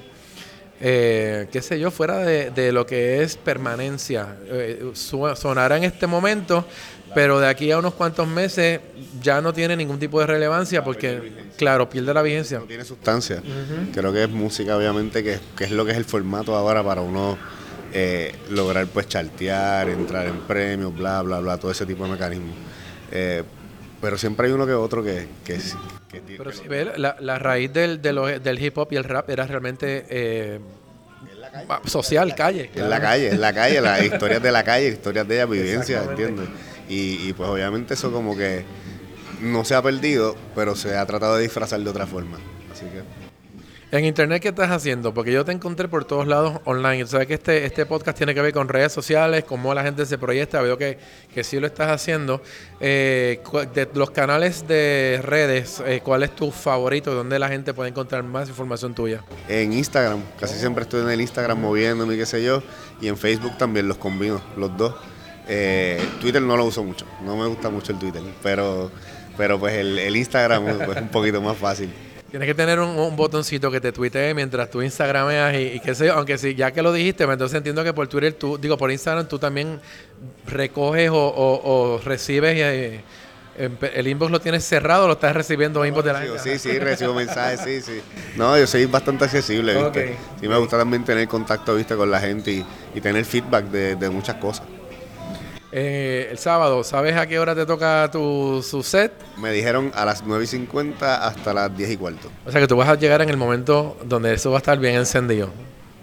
eh, 0.81 1.47
qué 1.51 1.61
sé 1.61 1.79
yo, 1.79 1.91
fuera 1.91 2.19
de, 2.19 2.71
lo 2.71 2.85
que 2.85 3.21
es 3.21 3.37
permanencia. 3.37 4.35
Eh, 4.45 4.91
sonará 4.93 5.77
en 5.77 5.83
este 5.83 6.07
momento, 6.07 6.65
pero 7.13 7.39
de 7.39 7.47
aquí 7.47 7.71
a 7.71 7.77
unos 7.77 7.93
cuantos 7.93 8.27
meses 8.27 8.79
ya 9.21 9.39
no 9.39 9.53
tiene 9.53 9.75
ningún 9.75 9.99
tipo 9.99 10.19
de 10.19 10.25
relevancia 10.25 10.83
porque, 10.83 11.31
claro, 11.57 11.89
pierde 11.89 12.13
la 12.13 12.23
vigencia. 12.23 12.59
No 12.59 12.65
tiene 12.65 12.85
sustancia. 12.85 13.41
Creo 13.93 14.11
que 14.11 14.23
es 14.23 14.29
música, 14.29 14.75
obviamente, 14.75 15.23
que, 15.23 15.39
que 15.55 15.65
es 15.65 15.71
lo 15.71 15.85
que 15.85 15.91
es 15.91 15.97
el 15.97 16.05
formato 16.05 16.55
ahora 16.55 16.83
para 16.83 17.01
uno 17.01 17.37
eh, 17.93 18.35
lograr 18.49 18.87
pues 18.87 19.07
chartear, 19.07 19.87
entrar 19.89 20.25
en 20.25 20.39
premios, 20.41 20.95
bla, 20.95 21.21
bla, 21.21 21.39
bla, 21.39 21.57
todo 21.57 21.71
ese 21.71 21.85
tipo 21.85 22.03
de 22.05 22.11
mecanismos. 22.11 22.55
Eh, 23.11 23.43
pero 24.01 24.17
siempre 24.17 24.47
hay 24.47 24.53
uno 24.53 24.65
que 24.65 24.73
otro 24.73 25.03
que... 25.03 25.27
que, 25.43 25.59
pero 26.37 26.51
si 26.51 26.67
ves, 26.67 26.97
la, 26.97 27.39
raíz 27.39 27.71
del, 27.71 28.01
del 28.01 28.61
hip 28.61 28.77
hop 28.77 28.89
y 28.91 28.95
el 28.97 29.03
rap 29.03 29.29
era 29.29 29.45
realmente... 29.45 30.05
Eh, 30.09 30.59
social, 31.85 32.33
calle. 32.35 32.71
En 32.73 32.89
la 32.89 32.99
calle, 32.99 33.29
en 33.29 33.41
la 33.41 33.53
calle, 33.53 33.79
las 33.79 34.03
historias 34.11 34.41
de 34.41 34.51
la 34.51 34.63
calle, 34.63 34.87
historias 34.87 35.27
de 35.27 35.35
ella, 35.35 35.45
vivencias, 35.45 36.07
¿entiendes? 36.07 36.49
Y, 36.89 37.29
y 37.29 37.33
pues 37.33 37.47
obviamente 37.47 37.93
eso 37.93 38.11
como 38.11 38.35
que 38.35 38.65
no 39.39 39.63
se 39.63 39.75
ha 39.75 39.81
perdido, 39.81 40.35
pero 40.55 40.75
se 40.75 40.97
ha 40.97 41.05
tratado 41.05 41.35
de 41.35 41.43
disfrazar 41.43 41.79
de 41.79 41.89
otra 41.89 42.07
forma. 42.07 42.39
Así 42.71 42.85
que... 42.85 43.22
En 43.93 44.05
internet, 44.05 44.41
¿qué 44.41 44.47
estás 44.47 44.71
haciendo? 44.71 45.13
Porque 45.13 45.31
yo 45.31 45.45
te 45.45 45.51
encontré 45.51 45.87
por 45.87 46.03
todos 46.03 46.25
lados 46.25 46.59
online. 46.65 47.05
Sabes 47.05 47.27
que 47.27 47.35
este, 47.35 47.63
este 47.63 47.85
podcast 47.85 48.17
tiene 48.17 48.33
que 48.33 48.41
ver 48.41 48.51
con 48.51 48.67
redes 48.67 48.91
sociales, 48.91 49.43
cómo 49.43 49.71
la 49.75 49.83
gente 49.83 50.07
se 50.07 50.17
proyecta. 50.17 50.63
Veo 50.63 50.79
que, 50.79 50.97
que 51.31 51.43
sí 51.43 51.59
lo 51.59 51.67
estás 51.67 51.91
haciendo. 51.91 52.41
Eh, 52.79 53.39
de 53.75 53.87
los 53.93 54.09
canales 54.09 54.67
de 54.67 55.19
redes, 55.21 55.79
eh, 55.85 56.01
¿cuál 56.03 56.23
es 56.23 56.35
tu 56.35 56.49
favorito? 56.49 57.13
¿Dónde 57.13 57.37
la 57.37 57.49
gente 57.49 57.75
puede 57.75 57.91
encontrar 57.91 58.23
más 58.23 58.49
información 58.49 58.95
tuya? 58.95 59.23
En 59.47 59.73
Instagram. 59.73 60.23
Casi 60.39 60.57
siempre 60.57 60.85
estoy 60.85 61.01
en 61.01 61.11
el 61.11 61.21
Instagram 61.21 61.61
moviéndome, 61.61 62.17
qué 62.17 62.25
sé 62.25 62.43
yo. 62.43 62.63
Y 62.99 63.09
en 63.09 63.15
Facebook 63.15 63.59
también 63.59 63.87
los 63.87 63.97
combino, 63.97 64.41
los 64.57 64.75
dos. 64.75 64.95
Eh, 65.47 66.03
Twitter 66.19 66.41
no 66.41 66.57
lo 66.57 66.65
uso 66.65 66.83
mucho. 66.83 67.05
No 67.23 67.37
me 67.37 67.45
gusta 67.45 67.69
mucho 67.69 67.91
el 67.91 67.99
Twitter. 67.99 68.23
Pero, 68.41 68.89
pero 69.37 69.59
pues 69.59 69.75
el, 69.75 69.99
el 69.99 70.15
Instagram 70.15 70.67
es 70.67 70.97
un 70.97 71.09
poquito 71.09 71.43
más 71.43 71.57
fácil. 71.57 71.93
Tienes 72.33 72.47
que 72.47 72.55
tener 72.55 72.79
un, 72.79 73.15
botoncito 73.15 73.69
que 73.69 73.79
te 73.79 73.91
tuitee 73.91 74.33
mientras 74.33 74.67
tú 74.67 74.81
Instagrameas 74.81 75.53
y, 75.53 75.73
y 75.73 75.79
qué 75.79 75.93
sé 75.93 76.07
yo, 76.07 76.13
aunque 76.13 76.39
sí, 76.39 76.55
ya 76.55 76.71
que 76.71 76.81
lo 76.81 76.91
dijiste, 76.91 77.25
pues 77.25 77.35
entonces 77.35 77.55
entiendo 77.57 77.83
que 77.83 77.93
por 77.93 78.07
Twitter, 78.07 78.33
tú, 78.33 78.57
digo, 78.57 78.75
por 78.75 78.89
Instagram 78.89 79.27
tú 79.27 79.37
también 79.37 79.79
recoges 80.47 81.11
o, 81.13 82.01
recibes 82.03 82.55
eh, 82.57 83.01
el 83.93 84.07
inbox 84.07 84.31
lo 84.31 84.41
tienes 84.41 84.63
cerrado 84.63 85.03
o 85.03 85.07
lo 85.09 85.13
estás 85.13 85.35
recibiendo 85.35 85.85
inbox 85.85 86.05
de 86.05 86.13
la 86.13 86.21
gente. 86.21 86.39
Sí, 86.39 86.57
sí, 86.57 86.79
recibo 86.79 87.13
mensajes, 87.13 87.59
sí, 87.63 87.81
sí. 87.81 88.01
No, 88.35 88.57
yo 88.57 88.65
soy 88.65 88.87
bastante 88.87 89.25
accesible, 89.25 89.75
¿viste? 89.75 90.17
Sí 90.41 90.47
me 90.47 90.57
gusta 90.57 90.79
también 90.79 91.05
tener 91.05 91.27
contacto, 91.27 91.75
¿viste? 91.75 91.95
Con 91.95 92.09
la 92.09 92.19
gente 92.19 92.65
y, 92.95 92.99
tener 92.99 93.25
feedback 93.25 93.65
de 93.65 94.09
muchas 94.09 94.37
cosas. 94.37 94.65
Eh, 95.75 96.27
el 96.29 96.37
sábado, 96.37 96.83
¿sabes 96.83 97.17
a 97.17 97.25
qué 97.25 97.39
hora 97.39 97.55
te 97.55 97.65
toca 97.65 98.07
tu 98.11 98.61
su 98.61 98.83
set? 98.83 99.11
Me 99.39 99.51
dijeron 99.51 99.91
a 99.95 100.05
las 100.05 100.23
9 100.23 100.43
y 100.43 100.47
50 100.47 101.25
hasta 101.25 101.51
las 101.51 101.75
10 101.75 101.89
y 101.89 101.97
cuarto. 101.97 102.29
O 102.45 102.51
sea 102.51 102.61
que 102.61 102.67
tú 102.67 102.75
vas 102.75 102.89
a 102.89 102.93
llegar 102.93 103.23
en 103.23 103.29
el 103.29 103.37
momento 103.37 103.97
donde 104.05 104.35
eso 104.35 104.51
va 104.51 104.57
a 104.57 104.59
estar 104.59 104.77
bien 104.77 104.93
encendido. 104.93 105.49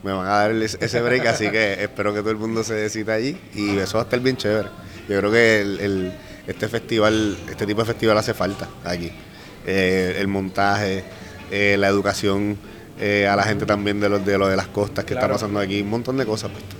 Me 0.02 0.10
van 0.10 0.26
a 0.26 0.30
dar 0.30 0.50
ese 0.50 1.00
break, 1.00 1.24
así 1.26 1.50
que 1.52 1.84
espero 1.84 2.12
que 2.12 2.18
todo 2.18 2.32
el 2.32 2.38
mundo 2.38 2.64
se 2.64 2.74
decida 2.74 3.14
allí 3.14 3.38
y 3.54 3.78
eso 3.78 3.98
va 3.98 4.02
a 4.02 4.04
estar 4.06 4.18
bien 4.18 4.36
chévere. 4.36 4.70
Yo 5.08 5.16
creo 5.20 5.30
que 5.30 5.60
el, 5.60 6.14
este 6.48 6.66
festival, 6.66 7.38
este 7.48 7.64
tipo 7.64 7.82
de 7.82 7.86
festival 7.86 8.18
hace 8.18 8.34
falta 8.34 8.68
aquí. 8.84 9.12
Eh, 9.64 10.16
el 10.18 10.26
montaje, 10.26 11.04
eh, 11.52 11.76
la 11.78 11.86
educación 11.86 12.58
a 12.98 13.36
la 13.36 13.44
gente 13.44 13.64
también 13.66 14.00
de 14.00 14.08
lo 14.08 14.18
de, 14.18 14.36
lo 14.36 14.48
de 14.48 14.56
las 14.56 14.66
costas 14.66 15.04
que 15.04 15.14
está 15.14 15.28
pasando 15.28 15.60
aquí, 15.60 15.80
un 15.80 15.90
montón 15.90 16.16
de 16.16 16.26
cosas. 16.26 16.50
Pues 16.50 16.79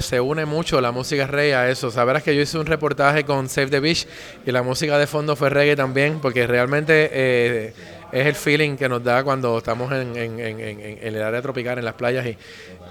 se 0.00 0.20
une 0.20 0.44
mucho 0.44 0.80
la 0.80 0.92
música 0.92 1.26
reggae 1.26 1.54
a 1.54 1.70
eso. 1.70 1.90
Sabrás 1.90 2.22
que 2.22 2.34
yo 2.34 2.42
hice 2.42 2.58
un 2.58 2.66
reportaje 2.66 3.24
con 3.24 3.48
Save 3.48 3.68
the 3.68 3.80
Beach 3.80 4.06
y 4.46 4.52
la 4.52 4.62
música 4.62 4.98
de 4.98 5.06
fondo 5.06 5.36
fue 5.36 5.50
reggae 5.50 5.76
también, 5.76 6.20
porque 6.20 6.46
realmente 6.46 7.10
eh, 7.12 7.72
es 8.12 8.26
el 8.26 8.34
feeling 8.34 8.76
que 8.76 8.88
nos 8.88 9.02
da 9.02 9.22
cuando 9.24 9.58
estamos 9.58 9.92
en, 9.92 10.16
el 10.16 11.22
área 11.22 11.42
tropical, 11.42 11.78
en 11.78 11.84
las 11.84 11.94
playas, 11.94 12.26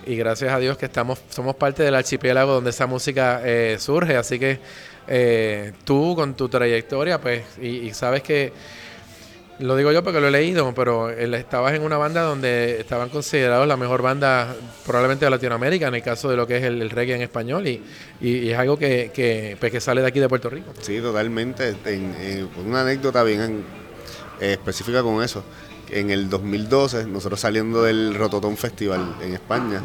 y, 0.05 0.15
gracias 0.15 0.51
a 0.51 0.59
Dios 0.59 0.77
que 0.77 0.85
estamos 0.85 1.19
somos 1.29 1.55
parte 1.55 1.83
del 1.83 1.93
archipiélago 1.93 2.53
donde 2.53 2.71
esa 2.71 2.87
música 2.87 3.41
eh, 3.43 3.77
surge. 3.79 4.15
Así 4.15 4.39
que 4.39 4.59
eh, 5.07 5.73
tú 5.83 6.15
con 6.15 6.35
tu 6.35 6.49
trayectoria, 6.49 7.19
pues, 7.19 7.43
y 7.61 7.93
sabes 7.93 8.23
que 8.23 8.51
lo 9.59 9.75
digo 9.75 9.91
yo 9.91 10.03
porque 10.03 10.21
lo 10.21 10.27
he 10.27 10.31
leído, 10.31 10.73
pero 10.73 11.09
él, 11.09 11.33
estabas 11.33 11.73
en 11.73 11.83
una 11.83 11.97
banda 11.97 12.21
donde 12.21 12.79
estaban 12.79 13.09
considerados 13.09 13.67
la 13.67 13.75
mejor 13.75 14.01
banda 14.01 14.55
probablemente 14.85 15.25
de 15.25 15.31
Latinoamérica 15.31 15.87
en 15.87 15.95
el 15.95 16.01
caso 16.01 16.29
de 16.29 16.37
lo 16.37 16.47
que 16.47 16.57
es 16.57 16.63
el, 16.63 16.89
reggae 16.89 17.15
en 17.15 17.21
español 17.21 17.67
y, 17.67 17.83
y, 18.21 18.49
es 18.49 18.57
algo 18.57 18.77
que, 18.77 19.11
que, 19.13 19.57
pues, 19.59 19.71
que, 19.71 19.81
sale 19.81 20.01
de 20.01 20.07
aquí 20.07 20.19
de 20.19 20.29
Puerto 20.29 20.49
Rico. 20.49 20.71
Sí, 20.79 20.99
totalmente. 20.99 21.75
En, 21.85 22.49
una 22.65 22.81
anécdota 22.81 23.21
bien 23.23 23.63
eh, 24.39 24.53
específica 24.53 25.03
con 25.03 25.21
eso. 25.21 25.43
En 25.89 26.09
el 26.09 26.29
2012, 26.29 27.05
nosotros 27.07 27.39
saliendo 27.39 27.83
del 27.83 28.15
Rototón 28.15 28.55
Festival 28.55 29.15
en 29.21 29.33
España, 29.33 29.81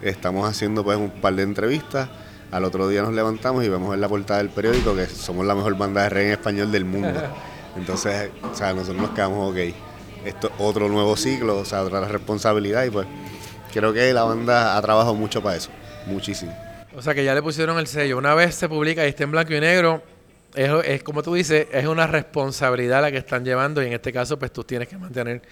estamos 0.00 0.48
haciendo 0.48 0.82
pues 0.82 0.98
un 0.98 1.10
par 1.10 1.34
de 1.34 1.42
entrevistas 1.42 2.08
Al 2.50 2.64
otro 2.64 2.88
día 2.88 3.02
nos 3.02 3.12
levantamos 3.12 3.62
y 3.64 3.68
vemos 3.68 3.94
en 3.94 4.00
la 4.00 4.08
portada 4.08 4.38
del 4.38 4.48
periódico 4.48 4.96
que 4.96 5.06
somos 5.06 5.46
la 5.46 5.54
mejor 5.54 5.76
banda 5.76 6.02
de 6.02 6.08
reggae 6.08 6.26
en 6.28 6.32
español 6.32 6.72
del 6.72 6.84
mundo. 6.84 7.20
Entonces, 7.76 8.30
o 8.42 8.54
sea, 8.54 8.72
nosotros 8.72 9.00
nos 9.00 9.10
quedamos, 9.10 9.50
ok, 9.50 9.74
esto 10.24 10.48
es 10.48 10.52
otro 10.58 10.88
nuevo 10.88 11.16
ciclo, 11.16 11.58
o 11.58 11.64
sea, 11.64 11.82
otra 11.82 12.00
responsabilidad 12.06 12.84
y 12.84 12.90
pues 12.90 13.06
creo 13.72 13.92
que 13.92 14.12
la 14.12 14.24
banda 14.24 14.76
ha 14.76 14.82
trabajado 14.82 15.14
mucho 15.14 15.42
para 15.42 15.56
eso, 15.56 15.70
muchísimo. 16.06 16.54
O 16.94 17.00
sea 17.00 17.14
que 17.14 17.24
ya 17.24 17.34
le 17.34 17.42
pusieron 17.42 17.78
el 17.78 17.86
sello. 17.86 18.18
Una 18.18 18.34
vez 18.34 18.54
se 18.54 18.68
publica 18.68 19.04
y 19.04 19.08
está 19.08 19.24
en 19.24 19.30
blanco 19.30 19.54
y 19.54 19.60
negro, 19.60 20.02
es, 20.54 20.70
es, 20.84 21.02
como 21.02 21.22
tú 21.22 21.34
dices, 21.34 21.66
es 21.72 21.86
una 21.86 22.06
responsabilidad 22.06 23.02
la 23.02 23.10
que 23.10 23.18
están 23.18 23.44
llevando 23.44 23.82
y 23.82 23.86
en 23.86 23.92
este 23.92 24.12
caso 24.12 24.38
pues 24.38 24.52
tú 24.52 24.64
tienes 24.64 24.88
que 24.88 24.98
mantener 24.98 25.42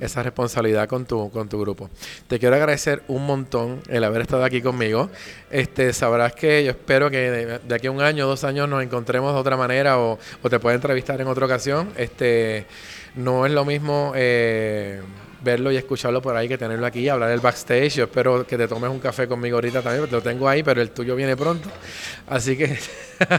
esa 0.00 0.22
responsabilidad 0.22 0.88
con 0.88 1.06
tu, 1.06 1.30
con 1.30 1.48
tu 1.48 1.60
grupo. 1.60 1.90
Te 2.28 2.38
quiero 2.38 2.56
agradecer 2.56 3.02
un 3.08 3.26
montón 3.26 3.80
el 3.88 4.04
haber 4.04 4.22
estado 4.22 4.44
aquí 4.44 4.60
conmigo. 4.60 5.10
Este, 5.50 5.92
sabrás 5.92 6.34
que 6.34 6.64
yo 6.64 6.70
espero 6.70 7.10
que 7.10 7.60
de, 7.66 7.74
aquí 7.74 7.86
a 7.86 7.90
un 7.90 8.02
año, 8.02 8.26
dos 8.26 8.44
años 8.44 8.68
nos 8.68 8.82
encontremos 8.82 9.32
de 9.32 9.40
otra 9.40 9.56
manera 9.56 9.98
o, 9.98 10.18
o, 10.42 10.50
te 10.50 10.58
pueda 10.58 10.74
entrevistar 10.74 11.20
en 11.20 11.26
otra 11.26 11.46
ocasión. 11.46 11.92
Este, 11.96 12.66
no 13.14 13.46
es 13.46 13.52
lo 13.52 13.64
mismo... 13.64 14.12
Eh, 14.14 15.00
verlo 15.42 15.72
y 15.72 15.76
escucharlo 15.76 16.20
por 16.20 16.36
ahí 16.36 16.48
que 16.48 16.58
tenerlo 16.58 16.86
aquí, 16.86 17.08
hablar 17.08 17.30
del 17.30 17.40
backstage. 17.40 17.96
Yo 17.96 18.04
espero 18.04 18.46
que 18.46 18.56
te 18.56 18.68
tomes 18.68 18.90
un 18.90 18.98
café 18.98 19.26
conmigo 19.26 19.56
ahorita 19.56 19.82
también, 19.82 20.10
lo 20.10 20.22
tengo 20.22 20.48
ahí, 20.48 20.62
pero 20.62 20.80
el 20.80 20.90
tuyo 20.90 21.16
viene 21.16 21.36
pronto. 21.36 21.68
Así 22.26 22.56
que 22.56 22.78